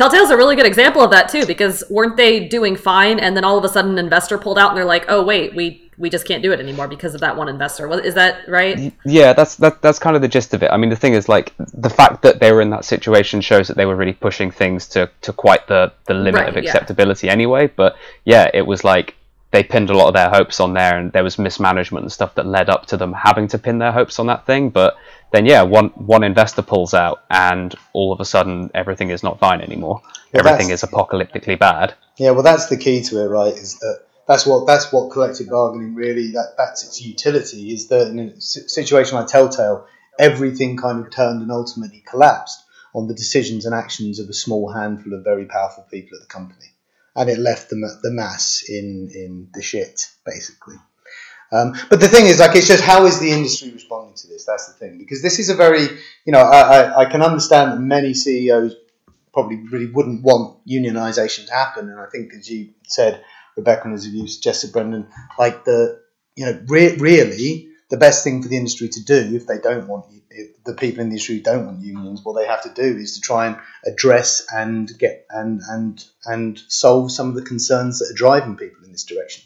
[0.00, 3.44] Telltale's a really good example of that too, because weren't they doing fine, and then
[3.44, 6.08] all of a sudden an investor pulled out, and they're like, "Oh wait, we we
[6.08, 8.94] just can't do it anymore because of that one investor." Is that right?
[9.04, 10.70] Yeah, that's that, that's kind of the gist of it.
[10.70, 13.68] I mean, the thing is, like, the fact that they were in that situation shows
[13.68, 17.26] that they were really pushing things to to quite the the limit right, of acceptability
[17.26, 17.34] yeah.
[17.34, 17.66] anyway.
[17.66, 17.94] But
[18.24, 19.16] yeah, it was like
[19.52, 22.34] they pinned a lot of their hopes on there, and there was mismanagement and stuff
[22.36, 24.70] that led up to them having to pin their hopes on that thing.
[24.70, 24.96] But
[25.32, 29.40] then yeah, one one investor pulls out, and all of a sudden everything is not
[29.40, 30.02] fine anymore.
[30.32, 31.94] Well, everything is apocalyptically bad.
[32.16, 33.54] Yeah, well, that's the key to it, right?
[33.54, 38.06] Is that that's what that's what collective bargaining really that that's its utility is that
[38.06, 39.88] in a situation like Telltale,
[40.20, 42.62] everything kind of turned and ultimately collapsed
[42.94, 46.32] on the decisions and actions of a small handful of very powerful people at the
[46.32, 46.66] company,
[47.16, 50.76] and it left the the mass in in the shit basically.
[51.52, 54.46] Um, but the thing is, like, it's just how is the industry responding to this?
[54.46, 55.82] That's the thing, because this is a very,
[56.24, 58.76] you know, I, I, I can understand that many CEOs
[59.32, 63.24] probably really wouldn't want unionization to happen, and I think, as you said,
[63.56, 66.00] Rebekah, and as you suggested, Brendan, like the,
[66.36, 69.88] you know, re- really the best thing for the industry to do if they don't
[69.88, 72.96] want if the people in the industry don't want unions, what they have to do
[72.96, 77.98] is to try and address and get and and and solve some of the concerns
[77.98, 79.42] that are driving people in this direction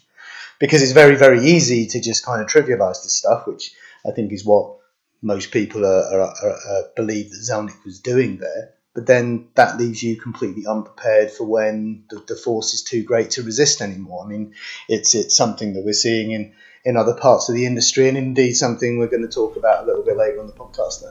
[0.59, 3.73] because it's very, very easy to just kind of trivialize this stuff, which
[4.05, 4.77] I think is what
[5.21, 8.73] most people are, are, are, are believe that Zelnick was doing there.
[8.93, 13.31] But then that leaves you completely unprepared for when the, the force is too great
[13.31, 14.23] to resist anymore.
[14.23, 14.53] I mean,
[14.87, 16.53] it's it's something that we're seeing in,
[16.85, 19.87] in other parts of the industry, and indeed something we're going to talk about a
[19.87, 21.03] little bit later on the podcast.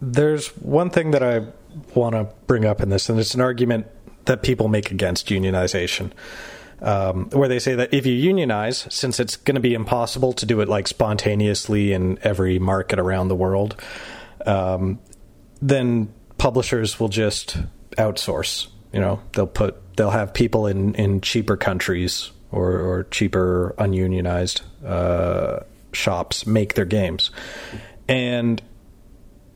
[0.00, 1.46] There's one thing that I
[1.94, 3.86] want to bring up in this, and it's an argument
[4.24, 6.12] that people make against unionization
[6.80, 10.46] um, where they say that if you unionize, since it's going to be impossible to
[10.46, 13.80] do it like spontaneously in every market around the world,
[14.46, 14.98] um,
[15.60, 17.58] then publishers will just
[17.96, 18.68] outsource.
[18.92, 24.62] You know, they'll put they'll have people in in cheaper countries or, or cheaper ununionized
[24.84, 25.60] uh,
[25.92, 27.30] shops make their games,
[28.08, 28.62] and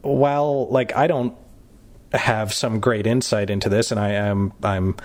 [0.02, 1.36] while like I don't
[2.12, 4.96] have some great insight into this, and I am I'm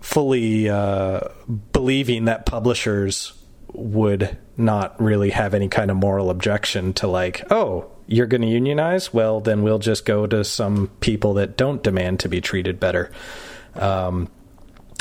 [0.00, 1.20] fully uh,
[1.72, 3.32] believing that publishers
[3.72, 8.46] would not really have any kind of moral objection to like, oh, you're going to
[8.48, 9.12] unionize?
[9.12, 13.10] Well, then we'll just go to some people that don't demand to be treated better.
[13.74, 14.30] Um,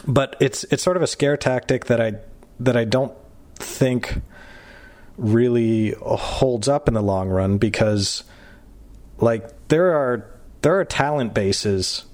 [0.07, 2.13] but it's it's sort of a scare tactic that I
[2.59, 3.13] that I don't
[3.55, 4.21] think
[5.17, 8.23] really holds up in the long run because
[9.19, 10.29] like there are
[10.61, 12.05] there are talent bases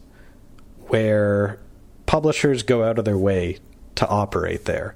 [0.88, 1.60] where
[2.06, 3.58] publishers go out of their way
[3.96, 4.96] to operate there,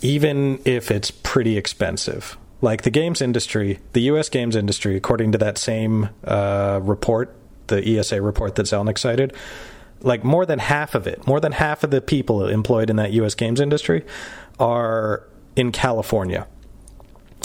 [0.00, 2.36] even if it's pretty expensive.
[2.60, 4.28] Like the games industry, the U.S.
[4.28, 7.36] games industry, according to that same uh, report,
[7.68, 9.34] the ESA report that Zelnick cited,
[10.00, 13.12] like more than half of it, more than half of the people employed in that
[13.12, 13.34] U.S.
[13.34, 14.04] games industry
[14.58, 15.24] are
[15.56, 16.46] in California.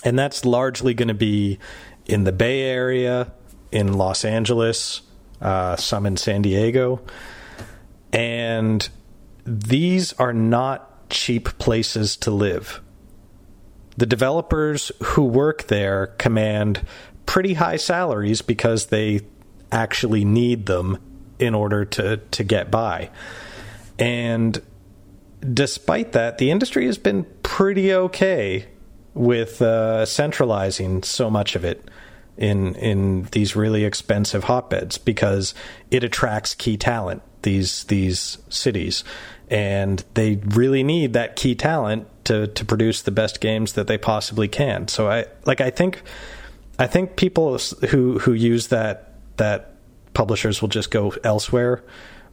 [0.03, 1.59] And that's largely going to be
[2.05, 3.31] in the Bay Area,
[3.71, 5.01] in Los Angeles,
[5.41, 7.01] uh, some in San Diego.
[8.11, 8.87] And
[9.45, 12.81] these are not cheap places to live.
[13.97, 16.85] The developers who work there command
[17.25, 19.21] pretty high salaries because they
[19.71, 20.97] actually need them
[21.39, 23.10] in order to, to get by.
[24.00, 24.62] And
[25.41, 28.67] despite that, the industry has been pretty okay
[29.13, 31.89] with uh, centralizing so much of it
[32.38, 35.54] in in these really expensive hotbeds because
[35.91, 39.04] it attracts key talent these these cities,
[39.50, 43.98] and they really need that key talent to to produce the best games that they
[43.98, 44.88] possibly can.
[44.88, 46.02] So I like I think
[46.80, 47.58] I think people
[47.89, 49.72] who who use that that
[50.13, 51.84] publishers will just go elsewhere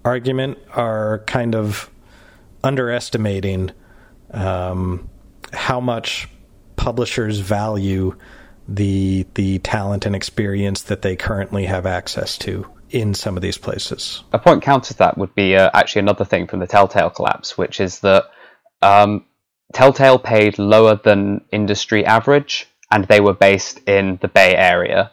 [0.04, 1.90] argument are kind of
[2.62, 3.70] underestimating
[4.32, 5.08] um,
[5.52, 6.28] how much
[6.76, 8.16] publishers value
[8.68, 13.58] the the talent and experience that they currently have access to in some of these
[13.58, 14.22] places.
[14.32, 17.56] A point counter to that would be uh, actually another thing from the Telltale collapse,
[17.58, 18.24] which is that
[18.82, 19.24] um,
[19.72, 25.10] Telltale paid lower than industry average, and they were based in the Bay Area.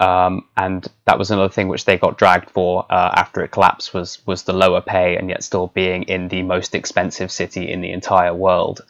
[0.00, 3.92] Um, and that was another thing which they got dragged for uh, after it collapsed
[3.92, 7.82] was was the lower pay and yet still being in the most expensive city in
[7.82, 8.80] the entire world.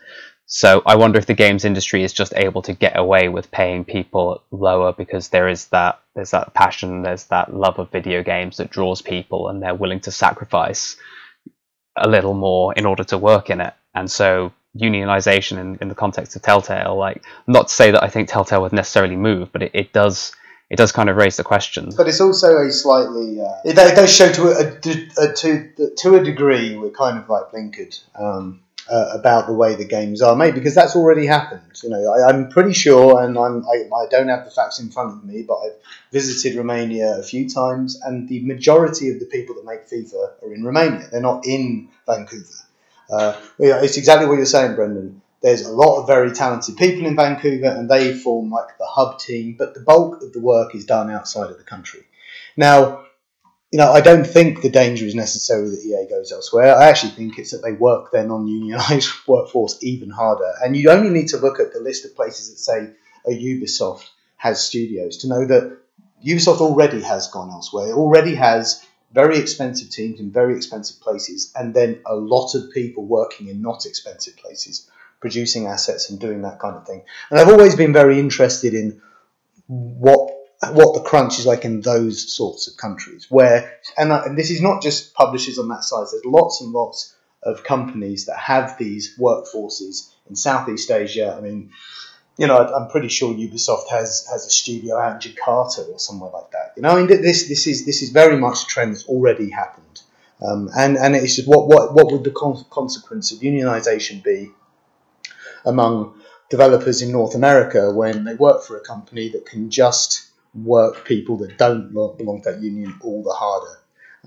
[0.47, 3.85] So I wonder if the games industry is just able to get away with paying
[3.85, 8.57] people lower because there is that there's that passion, there's that love of video games
[8.57, 10.97] that draws people, and they're willing to sacrifice
[11.97, 13.75] a little more in order to work in it.
[13.95, 18.09] And so unionization in, in the context of Telltale, like not to say that I
[18.09, 20.33] think Telltale would necessarily move, but it, it does
[20.71, 21.91] it does kind of raise the question.
[21.97, 26.15] But it's also a slightly uh, it, it does show to a, a, to to
[26.17, 28.01] a degree we're kind of like blinkered.
[28.19, 31.63] Um, uh, about the way the games are made because that's already happened.
[31.83, 34.91] You know, I, am pretty sure, and I'm, I, I, don't have the facts in
[34.91, 35.77] front of me, but I've
[36.11, 40.53] visited Romania a few times, and the majority of the people that make FIFA are
[40.53, 41.07] in Romania.
[41.11, 42.47] They're not in Vancouver.
[43.09, 45.23] Uh, it's exactly what you're saying, Brendan.
[45.43, 49.19] There's a lot of very talented people in Vancouver, and they form like the hub
[49.19, 52.01] team, but the bulk of the work is done outside of the country.
[52.57, 53.07] Now,
[53.73, 56.77] you know, I don't think the danger is necessarily that EA goes elsewhere.
[56.77, 60.53] I actually think it's that they work their non-unionized workforce even harder.
[60.63, 62.91] And you only need to look at the list of places that say
[63.27, 65.79] a Ubisoft has studios to know that
[66.27, 67.91] Ubisoft already has gone elsewhere.
[67.91, 72.71] It already has very expensive teams in very expensive places, and then a lot of
[72.73, 74.89] people working in not expensive places,
[75.21, 77.03] producing assets and doing that kind of thing.
[77.31, 79.01] And I've always been very interested in
[79.67, 80.31] what
[80.73, 84.61] what the crunch is like in those sorts of countries where and, and this is
[84.61, 86.07] not just publishers on that side.
[86.11, 91.35] There's lots and lots of companies that have these workforces in Southeast Asia.
[91.37, 91.71] I mean
[92.37, 96.31] you know I'm pretty sure Ubisoft has has a studio out in Jakarta or somewhere
[96.31, 96.75] like that.
[96.77, 99.51] You know I mean this this is this is very much a trend that's already
[99.51, 100.03] happened.
[100.43, 104.53] Um, and and it's just what what what would the consequence of unionization be
[105.65, 111.05] among developers in North America when they work for a company that can just work
[111.05, 113.79] people that don't belong to that union all the harder.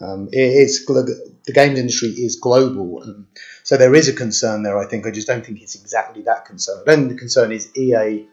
[0.02, 3.28] Um, it, it's the games industry is global, um,
[3.62, 4.80] so there is a concern there.
[4.80, 6.82] I think I just don't think it's exactly that concern.
[6.86, 8.26] Then the concern is EA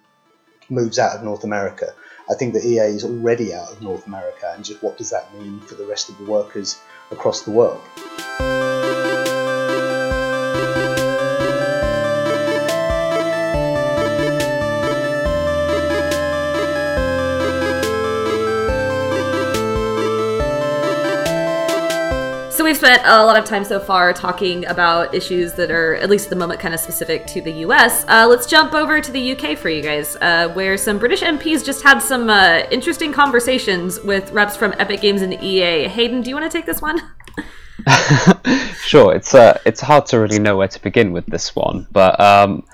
[0.71, 1.93] moves out of North America.
[2.31, 5.35] I think that EA is already out of North America, and just what does that
[5.35, 7.83] mean for the rest of the workers across the world?
[22.91, 26.31] Spent a lot of time so far talking about issues that are, at least at
[26.31, 28.05] the moment, kind of specific to the US.
[28.09, 31.65] Uh, let's jump over to the UK for you guys, uh, where some British MPs
[31.65, 35.87] just had some uh, interesting conversations with reps from Epic Games and EA.
[35.87, 37.01] Haydn, do you want to take this one?
[38.83, 39.15] sure.
[39.15, 42.65] It's uh, it's hard to really know where to begin with this one, but um,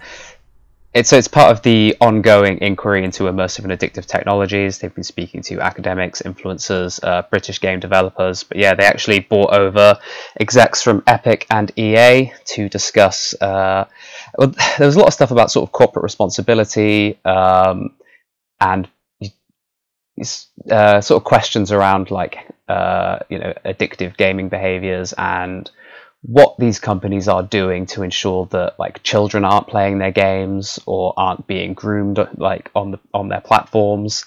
[0.97, 4.79] it's, so it's part of the ongoing inquiry into immersive and addictive technologies.
[4.79, 9.53] They've been speaking to academics, influencers, uh, British game developers, but yeah, they actually brought
[9.53, 9.99] over
[10.41, 13.35] execs from Epic and EA to discuss.
[13.43, 13.85] Uh,
[14.39, 17.91] well, there was a lot of stuff about sort of corporate responsibility um,
[18.59, 18.89] and
[20.71, 25.71] uh, sort of questions around like uh, you know addictive gaming behaviors and
[26.27, 31.15] what these companies are doing to ensure that like children aren't playing their games or
[31.17, 34.25] aren't being groomed like on the on their platforms.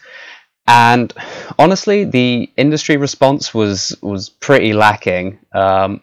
[0.65, 1.13] And
[1.57, 5.39] honestly the industry response was was pretty lacking.
[5.53, 6.01] Um,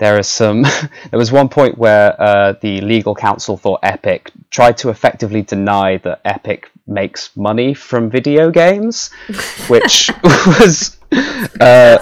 [0.00, 0.62] there is some
[1.10, 5.98] there was one point where uh, the legal counsel for epic tried to effectively deny
[5.98, 9.10] that epic makes money from video games
[9.68, 10.98] which was
[11.60, 11.98] uh,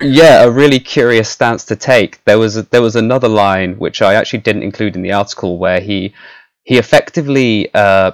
[0.00, 2.22] yeah, a really curious stance to take.
[2.24, 5.58] There was a, there was another line which I actually didn't include in the article
[5.58, 6.14] where he
[6.62, 8.12] he effectively uh,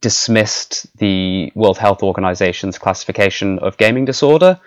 [0.00, 4.60] dismissed the World Health Organization's classification of gaming disorder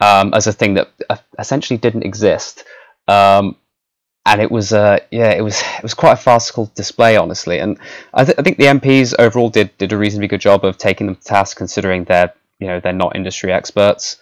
[0.00, 2.64] um, as a thing that uh, essentially didn't exist.
[3.06, 3.56] Um,
[4.28, 7.58] and it was uh, yeah, it was it was quite a farcical display, honestly.
[7.58, 7.78] And
[8.12, 11.06] I, th- I think the MPs overall did did a reasonably good job of taking
[11.06, 14.18] them to task, considering they're you know they're not industry experts.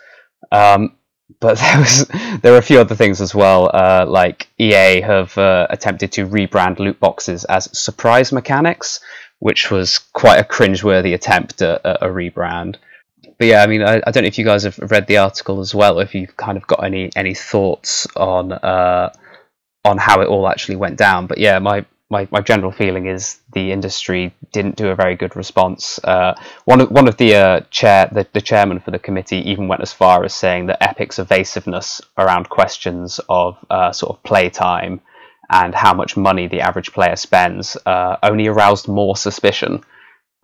[0.52, 0.96] Um,
[1.40, 2.06] but there was
[2.40, 3.70] there are a few other things as well.
[3.72, 9.00] Uh, like EA have uh, attempted to rebrand loot boxes as surprise mechanics,
[9.40, 12.76] which was quite a cringeworthy attempt at, at a rebrand.
[13.38, 15.60] But yeah, I mean, I, I, don't know if you guys have read the article
[15.60, 19.12] as well, if you've kind of got any any thoughts on uh,
[19.86, 21.26] on how it all actually went down.
[21.26, 25.34] But yeah, my my, my general feeling is the industry didn't do a very good
[25.34, 25.98] response.
[26.04, 26.34] Uh,
[26.64, 29.82] one of one of the uh, chair the, the chairman for the committee even went
[29.82, 35.00] as far as saying that Epic's evasiveness around questions of uh, sort of playtime
[35.50, 39.82] and how much money the average player spends uh, only aroused more suspicion.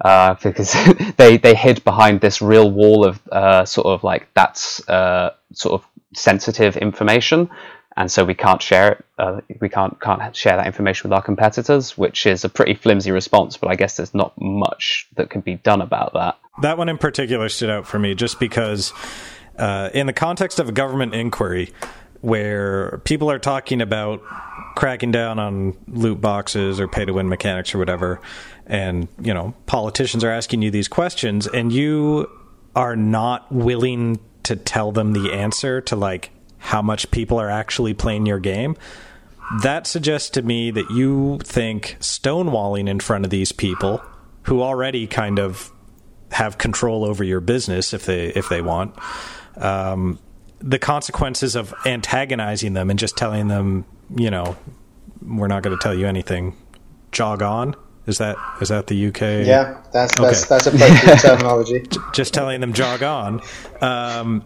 [0.04, 0.74] Uh, because
[1.16, 5.86] they, they hid behind this real wall of uh, sort of like that's sort of
[6.14, 7.48] sensitive information,
[7.96, 9.04] and so we can't share it.
[9.18, 13.10] Uh, we can't can't share that information with our competitors, which is a pretty flimsy
[13.10, 13.56] response.
[13.56, 16.38] But I guess there's not much that can be done about that.
[16.62, 18.92] That one in particular stood out for me, just because,
[19.58, 21.72] uh, in the context of a government inquiry,
[22.20, 24.22] where people are talking about
[24.74, 28.20] cracking down on loot boxes or pay to win mechanics or whatever,
[28.66, 32.30] and you know politicians are asking you these questions, and you
[32.74, 36.30] are not willing to tell them the answer to like
[36.62, 38.76] how much people are actually playing your game,
[39.62, 44.00] that suggests to me that you think stonewalling in front of these people
[44.44, 45.70] who already kind of
[46.30, 48.94] have control over your business if they if they want
[49.58, 50.18] um,
[50.60, 53.84] the consequences of antagonizing them and just telling them
[54.16, 54.56] you know
[55.20, 56.56] we're not going to tell you anything
[57.10, 59.46] jog on is that is that the UK?
[59.46, 60.48] Yeah, that's that's okay.
[60.48, 61.86] that's appropriate terminology.
[62.12, 63.40] Just telling them jog on.
[63.80, 64.44] Um,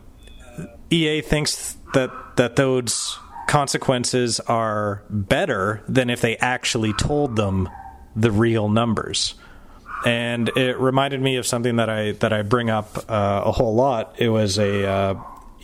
[0.90, 7.68] EA thinks that that those consequences are better than if they actually told them
[8.14, 9.34] the real numbers.
[10.04, 13.74] And it reminded me of something that I that I bring up uh, a whole
[13.74, 14.14] lot.
[14.18, 15.14] It was a uh,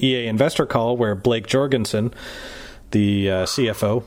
[0.00, 2.14] EA investor call where Blake Jorgensen,
[2.90, 4.04] the uh, CFO,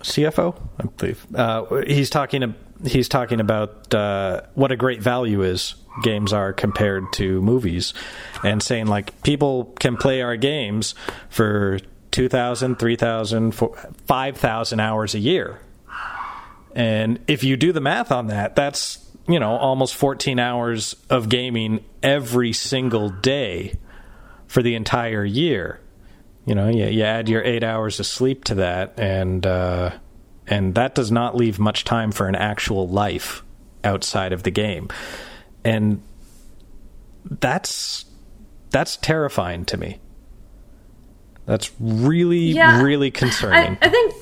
[0.00, 2.54] CFO, I believe, uh, he's talking
[2.84, 7.94] he's talking about uh, what a great value is games are compared to movies
[8.42, 10.94] and saying like people can play our games
[11.28, 11.78] for
[12.10, 15.60] 2000 3000 5000 hours a year.
[16.74, 18.98] And if you do the math on that that's
[19.28, 23.74] you know almost 14 hours of gaming every single day
[24.46, 25.80] for the entire year.
[26.44, 29.92] You know you, you add your eight hours of sleep to that and uh,
[30.46, 33.42] and that does not leave much time for an actual life
[33.82, 34.88] outside of the game
[35.64, 36.02] and
[37.40, 38.04] that's
[38.70, 40.00] that's terrifying to me
[41.46, 44.14] that's really yeah, really concerning I, I think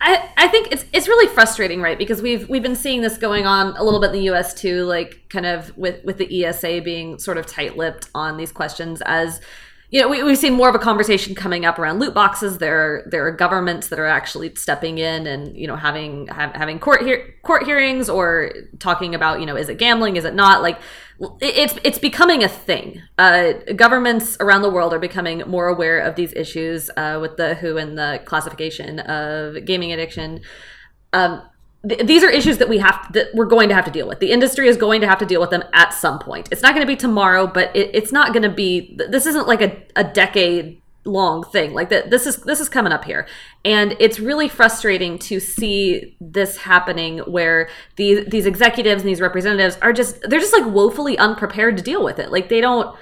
[0.00, 1.98] I, I think it's it's really frustrating, right?
[1.98, 4.54] Because we've we've been seeing this going on a little bit in the U.S.
[4.54, 9.02] too, like kind of with with the ESA being sort of tight-lipped on these questions
[9.06, 9.40] as
[9.90, 12.58] you know, we, we've seen more of a conversation coming up around loot boxes.
[12.58, 17.02] There, there are governments that are actually stepping in and you know having having court
[17.42, 20.60] court hearings or talking about you know is it gambling, is it not?
[20.60, 20.78] Like
[21.40, 23.02] it's it's becoming a thing.
[23.16, 27.54] Uh, governments around the world are becoming more aware of these issues uh, with the
[27.54, 30.42] WHO and the classification of gaming addiction.
[31.14, 31.42] Um,
[31.84, 34.18] these are issues that we have that we're going to have to deal with.
[34.18, 36.48] The industry is going to have to deal with them at some point.
[36.50, 38.96] It's not going to be tomorrow, but it, it's not going to be.
[39.08, 41.72] This isn't like a, a decade long thing.
[41.74, 42.10] Like that.
[42.10, 43.28] This is this is coming up here,
[43.64, 49.78] and it's really frustrating to see this happening where these these executives and these representatives
[49.80, 52.32] are just they're just like woefully unprepared to deal with it.
[52.32, 52.96] Like they don't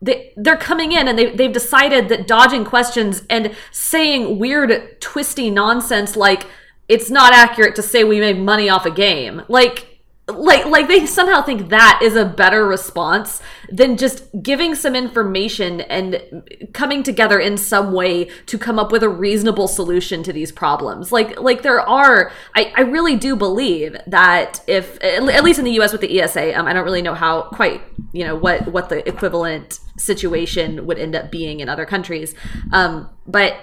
[0.00, 5.50] they, they're coming in and they, they've decided that dodging questions and saying weird twisty
[5.50, 6.46] nonsense like
[6.88, 9.42] it's not accurate to say we made money off a game.
[9.48, 9.94] Like
[10.26, 15.82] like like they somehow think that is a better response than just giving some information
[15.82, 20.50] and coming together in some way to come up with a reasonable solution to these
[20.50, 25.66] problems like like there are i, I really do believe that if at least in
[25.66, 27.82] the us with the esa um, i don't really know how quite
[28.14, 32.34] you know what what the equivalent situation would end up being in other countries
[32.72, 33.58] um, but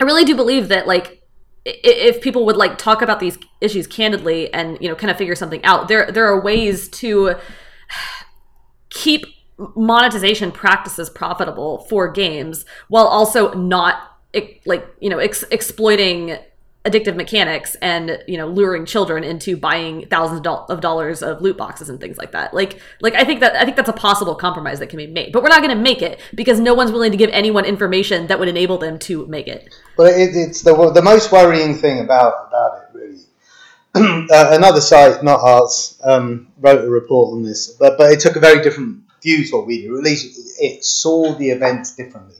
[0.00, 1.21] i really do believe that like
[1.64, 5.34] if people would like talk about these issues candidly and you know kind of figure
[5.34, 7.34] something out there there are ways to
[8.90, 9.24] keep
[9.76, 14.18] monetization practices profitable for games while also not
[14.64, 16.36] like you know ex- exploiting
[16.84, 21.88] addictive mechanics and you know luring children into buying thousands of dollars of loot boxes
[21.88, 22.52] and things like that.
[22.52, 25.32] Like like i think that i think that's a possible compromise that can be made
[25.32, 28.26] but we're not going to make it because no one's willing to give anyone information
[28.26, 29.72] that would enable them to make it.
[29.96, 33.20] Well it, it's the the most worrying thing about about it really.
[34.32, 38.36] Uh, another site not ours um, wrote a report on this but but it took
[38.36, 39.96] a very different view to what we do.
[39.96, 42.36] At least it saw the events differently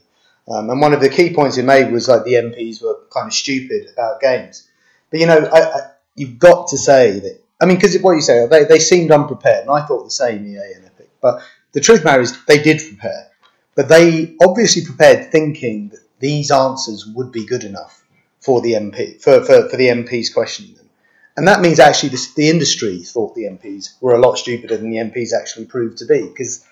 [0.49, 3.29] um, and one of the key points he made was like the MPs were kind
[3.29, 4.69] of stupid about games.
[5.11, 5.81] But you know, I, I,
[6.17, 7.41] you've got to say that.
[7.61, 10.45] I mean, because what you say, they, they seemed unprepared, and I thought the same,
[10.45, 11.11] EA and Epic.
[11.21, 13.31] But the truth matter is, they did prepare,
[13.77, 18.05] but they obviously prepared thinking that these answers would be good enough
[18.41, 20.89] for the MP for, for, for the MPs questioning them,
[21.37, 24.91] and that means actually this, the industry thought the MPs were a lot stupider than
[24.91, 26.67] the MPs actually proved to be because.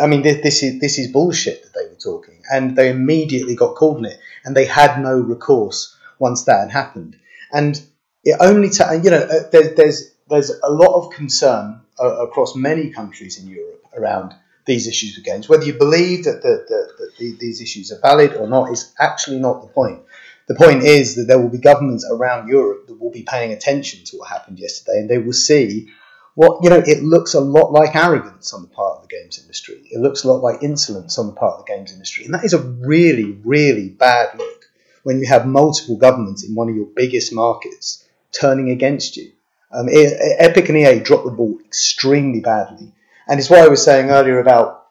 [0.00, 3.74] I mean, this is this is bullshit that they were talking, and they immediately got
[3.74, 7.16] called on it, and they had no recourse once that had happened.
[7.52, 7.80] And
[8.24, 12.56] it only, ta- you know, uh, there, there's there's a lot of concern uh, across
[12.56, 14.34] many countries in Europe around
[14.66, 15.48] these issues with games.
[15.48, 19.38] Whether you believe that, the, the, the, these issues are valid or not is actually
[19.38, 20.00] not the point.
[20.46, 24.04] The point is that there will be governments around Europe that will be paying attention
[24.06, 25.90] to what happened yesterday, and they will see
[26.34, 26.82] what you know.
[26.84, 29.80] It looks a lot like arrogance on the part of the games industry.
[29.90, 32.44] It looks a lot like insolence on the part of the games industry, and that
[32.44, 34.64] is a really, really bad look
[35.02, 39.32] when you have multiple governments in one of your biggest markets turning against you.
[39.70, 42.92] Um, Epic and EA dropped the ball extremely badly,
[43.28, 44.86] and it's what I was saying earlier about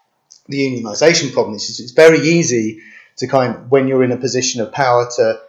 [0.47, 1.55] the unionisation problem.
[1.55, 2.81] It's, it's very easy
[3.17, 5.39] to kind of, when you're in a position of power to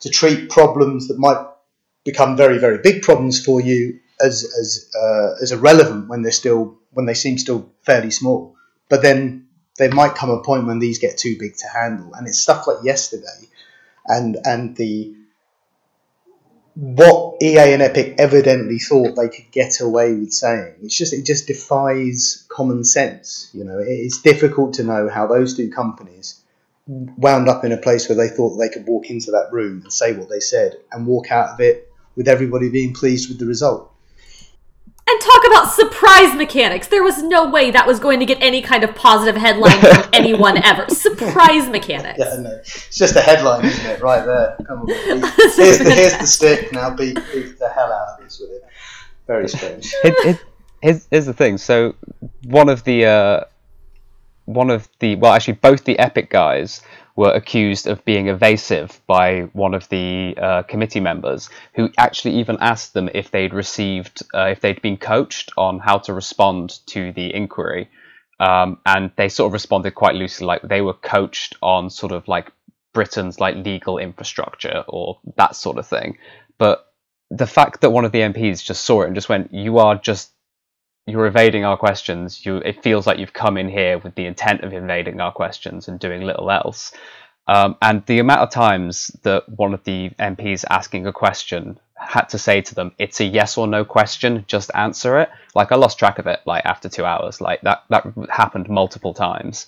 [0.00, 1.46] to treat problems that might
[2.04, 6.78] become very very big problems for you as as uh, as irrelevant when they're still
[6.92, 8.54] when they seem still fairly small.
[8.88, 12.26] But then there might come a point when these get too big to handle, and
[12.26, 13.48] it's stuff like yesterday,
[14.06, 15.14] and and the
[16.74, 20.74] what EA and Epic evidently thought they could get away with saying.
[20.82, 23.50] It's just it just defies common sense.
[23.52, 26.40] You know, it's difficult to know how those two companies
[26.86, 29.92] wound up in a place where they thought they could walk into that room and
[29.92, 33.46] say what they said and walk out of it with everybody being pleased with the
[33.46, 33.93] result.
[35.06, 36.86] And talk about surprise mechanics.
[36.86, 40.08] There was no way that was going to get any kind of positive headline from
[40.14, 40.88] anyone ever.
[40.88, 42.18] Surprise mechanics.
[42.18, 42.50] Yeah, no.
[42.50, 44.00] It's just a headline, isn't it?
[44.00, 44.56] Right there.
[44.66, 44.88] Come on.
[44.88, 46.72] Here's the, here's the stick.
[46.72, 48.64] Now beat, beat the hell out of this with it.
[49.26, 49.92] Very strange.
[50.04, 50.44] It, it,
[50.82, 51.58] here's, here's the thing.
[51.58, 51.94] So
[52.44, 53.44] one of the uh,
[54.46, 56.82] one of the well, actually, both the Epic guys
[57.16, 62.56] were accused of being evasive by one of the uh, committee members, who actually even
[62.60, 67.12] asked them if they'd received, uh, if they'd been coached on how to respond to
[67.12, 67.88] the inquiry.
[68.40, 72.26] Um, and they sort of responded quite loosely, like they were coached on sort of
[72.26, 72.50] like
[72.92, 76.18] Britain's like legal infrastructure or that sort of thing.
[76.58, 76.92] But
[77.30, 79.94] the fact that one of the MPs just saw it and just went, "You are
[79.96, 80.33] just
[81.06, 82.44] you're evading our questions.
[82.44, 85.88] You, it feels like you've come in here with the intent of invading our questions
[85.88, 86.92] and doing little else.
[87.46, 92.28] Um, and the amount of times that one of the MPs asking a question had
[92.30, 94.44] to say to them, "It's a yes or no question.
[94.46, 96.40] Just answer it." Like I lost track of it.
[96.46, 99.66] Like after two hours, like that that happened multiple times.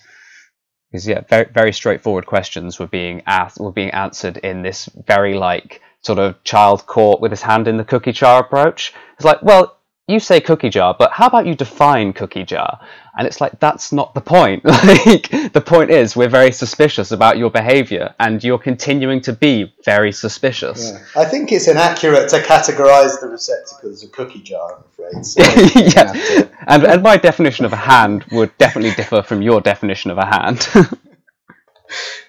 [0.91, 5.35] Because yeah, very very straightforward questions were being asked were being answered in this very
[5.35, 8.95] like sort of child caught with his hand in the cookie jar approach.
[9.17, 9.77] It's like, well,
[10.09, 12.79] you say cookie jar, but how about you define cookie jar?
[13.19, 14.65] And it's like that's not the point.
[14.65, 19.75] like the point is we're very suspicious about your behavior and you're continuing to be
[19.85, 20.93] very suspicious.
[20.93, 21.23] Yeah.
[21.23, 25.27] I think it's inaccurate to categorize the receptacle as a cookie jar, I'm afraid.
[25.27, 25.43] So
[25.75, 26.13] yeah.
[26.13, 26.51] To...
[26.69, 30.27] And and my definition of a hand would definitely differ from your definition of a
[30.27, 30.69] hand.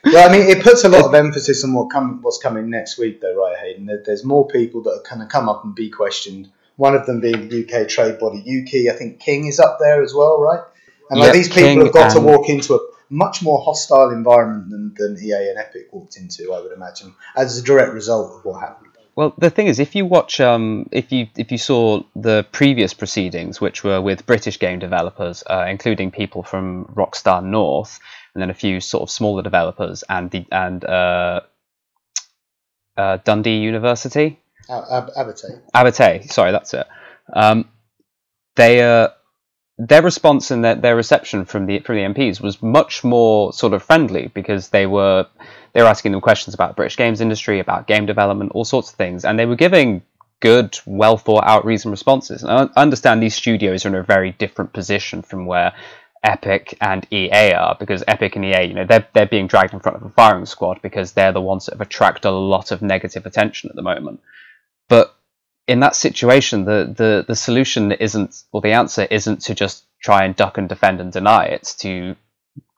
[0.03, 2.97] yeah, I mean, it puts a lot of emphasis on what come, what's coming next
[2.97, 3.87] week, though, right, Haydn?
[4.03, 7.19] There's more people that are going to come up and be questioned one of them
[7.19, 8.89] being the UK trade body Ukie.
[8.89, 10.61] I think King is up there as well, right?
[11.09, 14.69] And like these people King have got to walk into a much more hostile environment
[14.69, 18.45] than, than EA and Epic walked into, I would imagine, as a direct result of
[18.45, 18.87] what happened.
[19.15, 22.93] Well, the thing is, if you watch, um, if you if you saw the previous
[22.93, 27.99] proceedings, which were with British game developers, uh, including people from Rockstar North,
[28.35, 31.39] and then a few sort of smaller developers, and the and uh,
[32.95, 34.39] uh, Dundee University,
[34.69, 35.61] Ab- Abertay.
[35.73, 36.87] Abertay, sorry, that's it.
[37.33, 37.69] Um,
[38.55, 39.09] they uh,
[39.77, 43.73] their response and their, their reception from the from the MPs was much more sort
[43.73, 45.27] of friendly because they were
[45.73, 48.89] they were asking them questions about the British games industry, about game development, all sorts
[48.89, 50.01] of things, and they were giving
[50.39, 52.43] good, well thought out reasoned responses.
[52.43, 55.73] And I understand these studios are in a very different position from where
[56.23, 59.79] Epic and EA are because Epic and EA, you know, they're they're being dragged in
[59.79, 62.81] front of a firing squad because they're the ones that have attracted a lot of
[62.81, 64.19] negative attention at the moment.
[64.89, 65.15] But
[65.67, 70.23] in that situation, the, the, the solution isn't, or the answer isn't to just try
[70.23, 71.45] and duck and defend and deny.
[71.45, 72.15] It's to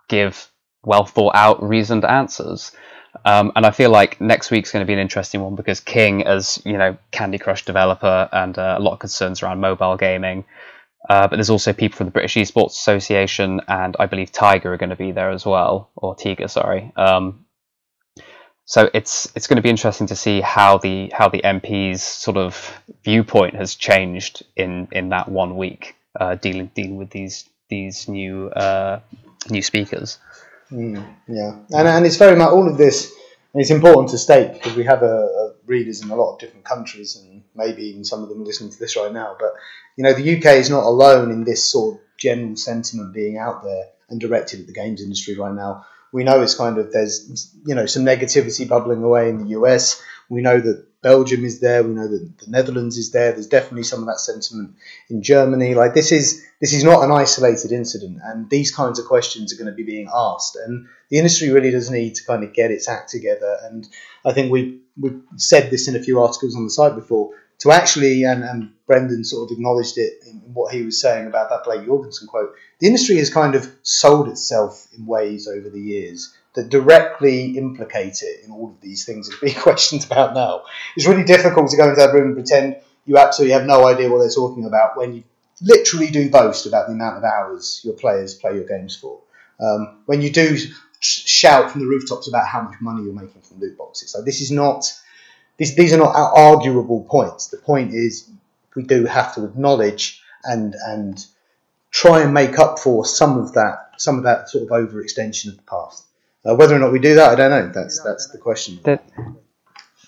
[0.07, 0.49] give
[0.83, 2.71] well thought out, reasoned answers.
[3.25, 6.25] Um, and I feel like next week's going to be an interesting one because King,
[6.25, 10.45] as you know, Candy Crush developer, and uh, a lot of concerns around mobile gaming.
[11.09, 14.77] Uh, but there's also people from the British Esports Association, and I believe Tiger are
[14.77, 16.91] going to be there as well, or Tiga, sorry.
[16.95, 17.45] Um,
[18.69, 22.37] so it's it's going to be interesting to see how the how the MP's sort
[22.37, 22.71] of
[23.03, 28.47] viewpoint has changed in in that one week uh, dealing dealing with these these new
[28.49, 28.99] uh,
[29.49, 30.19] new speakers.
[30.71, 33.11] Mm, yeah, and and it's very much all of this.
[33.55, 36.63] It's important to state because we have a, a readers in a lot of different
[36.63, 39.35] countries, and maybe even some of them listening to this right now.
[39.39, 39.53] But
[39.95, 43.63] you know, the UK is not alone in this sort of general sentiment being out
[43.63, 45.87] there and directed at the games industry right now.
[46.11, 50.01] We know it's kind of there's you know some negativity bubbling away in the US.
[50.29, 51.83] We know that Belgium is there.
[51.83, 53.31] We know that the Netherlands is there.
[53.31, 54.75] There's definitely some of that sentiment
[55.09, 55.73] in Germany.
[55.73, 59.57] Like this is this is not an isolated incident, and these kinds of questions are
[59.57, 60.57] going to be being asked.
[60.57, 63.57] And the industry really does need to kind of get its act together.
[63.63, 63.87] And
[64.25, 67.71] I think we we said this in a few articles on the site before to
[67.71, 71.63] actually, and, and Brendan sort of acknowledged it in what he was saying about that
[71.63, 72.55] Blake Jorgensen quote.
[72.79, 78.23] The industry has kind of sold itself in ways over the years that directly implicate
[78.23, 80.63] it in all of these things that are being questioned about now.
[80.95, 84.09] It's really difficult to go into that room and pretend you absolutely have no idea
[84.09, 85.23] what they're talking about when you
[85.61, 89.19] literally do boast about the amount of hours your players play your games for.
[89.59, 90.57] Um, when you do
[91.01, 94.11] shout from the rooftops about how much money you're making from loot boxes.
[94.11, 94.91] So this is not
[95.59, 97.47] these these are not arguable points.
[97.47, 98.27] The point is
[98.75, 101.23] we do have to acknowledge and and
[101.91, 105.57] try and make up for some of that some of that sort of overextension of
[105.57, 106.05] the past.
[106.45, 107.71] Uh, whether or not we do that, I don't know.
[107.73, 108.79] That's that's the question.
[108.83, 109.03] That,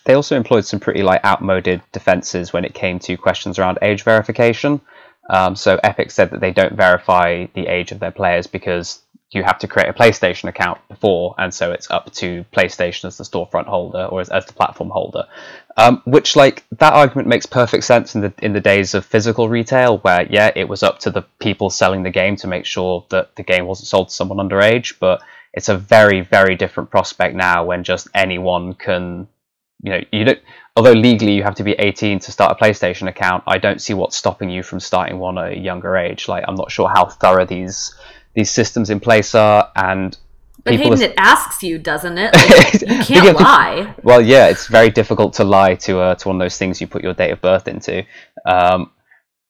[0.05, 4.03] they also employed some pretty like outmoded defenses when it came to questions around age
[4.03, 4.81] verification.
[5.29, 9.01] Um, so Epic said that they don't verify the age of their players because
[9.31, 13.17] you have to create a PlayStation account before, and so it's up to PlayStation as
[13.17, 15.25] the storefront holder or as, as the platform holder.
[15.77, 19.47] Um, which, like, that argument makes perfect sense in the in the days of physical
[19.47, 23.05] retail, where yeah, it was up to the people selling the game to make sure
[23.09, 24.95] that the game wasn't sold to someone underage.
[24.99, 25.21] But
[25.53, 29.27] it's a very very different prospect now when just anyone can
[29.83, 30.39] you know you don't
[30.75, 33.93] although legally you have to be 18 to start a playstation account i don't see
[33.93, 37.05] what's stopping you from starting one at a younger age like i'm not sure how
[37.05, 37.93] thorough these
[38.33, 40.17] these systems in place are and
[40.63, 41.01] but Haydn, are...
[41.01, 42.35] it asks you, doesn't it?
[42.91, 43.95] Like, you can't lie.
[44.03, 46.87] Well, yeah, it's very difficult to lie to uh, to one of those things you
[46.87, 48.05] put your date of birth into.
[48.45, 48.91] Um,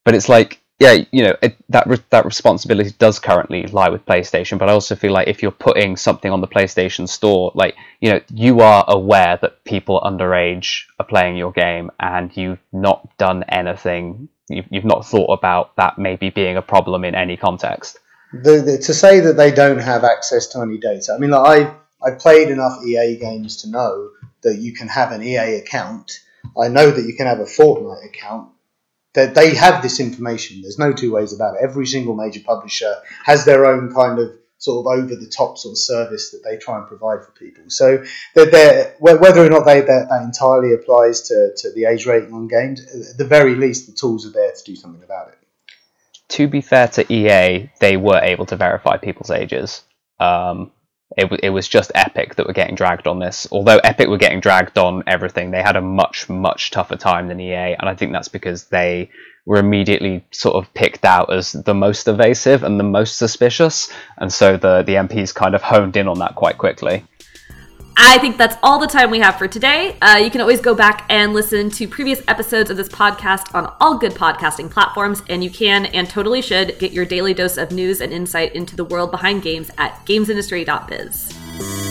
[0.05, 4.03] but it's like yeah, you know it, that re- that responsibility does currently lie with
[4.05, 7.75] PlayStation, but I also feel like if you're putting something on the PlayStation Store, like
[7.99, 13.15] you know, you are aware that people underage are playing your game, and you've not
[13.17, 14.27] done anything.
[14.49, 17.99] You've, you've not thought about that maybe being a problem in any context.
[18.33, 21.67] The, the, to say that they don't have access to any data, I mean, like,
[21.67, 24.11] I I played enough EA games to know
[24.41, 26.19] that you can have an EA account.
[26.59, 28.49] I know that you can have a Fortnite account
[29.13, 30.61] that they have this information.
[30.61, 31.61] There's no two ways about it.
[31.61, 35.73] Every single major publisher has their own kind of sort of over the top sort
[35.73, 37.63] of service that they try and provide for people.
[37.67, 38.03] So
[38.35, 42.47] they're, whether or not they, that, that entirely applies to, to the age rating on
[42.47, 45.40] games, at the very least, the tools are there to do something about it.
[46.31, 49.83] To be fair to EA, they were able to verify people's ages.
[50.19, 50.71] Um,
[51.17, 53.47] it, it was just Epic that were getting dragged on this.
[53.51, 57.39] Although Epic were getting dragged on everything, they had a much, much tougher time than
[57.39, 59.09] EA, and I think that's because they
[59.45, 64.31] were immediately sort of picked out as the most evasive and the most suspicious, and
[64.31, 67.03] so the, the MPs kind of honed in on that quite quickly.
[67.97, 69.97] I think that's all the time we have for today.
[70.01, 73.73] Uh, you can always go back and listen to previous episodes of this podcast on
[73.79, 77.71] all good podcasting platforms, and you can and totally should get your daily dose of
[77.71, 81.90] news and insight into the world behind games at gamesindustry.biz.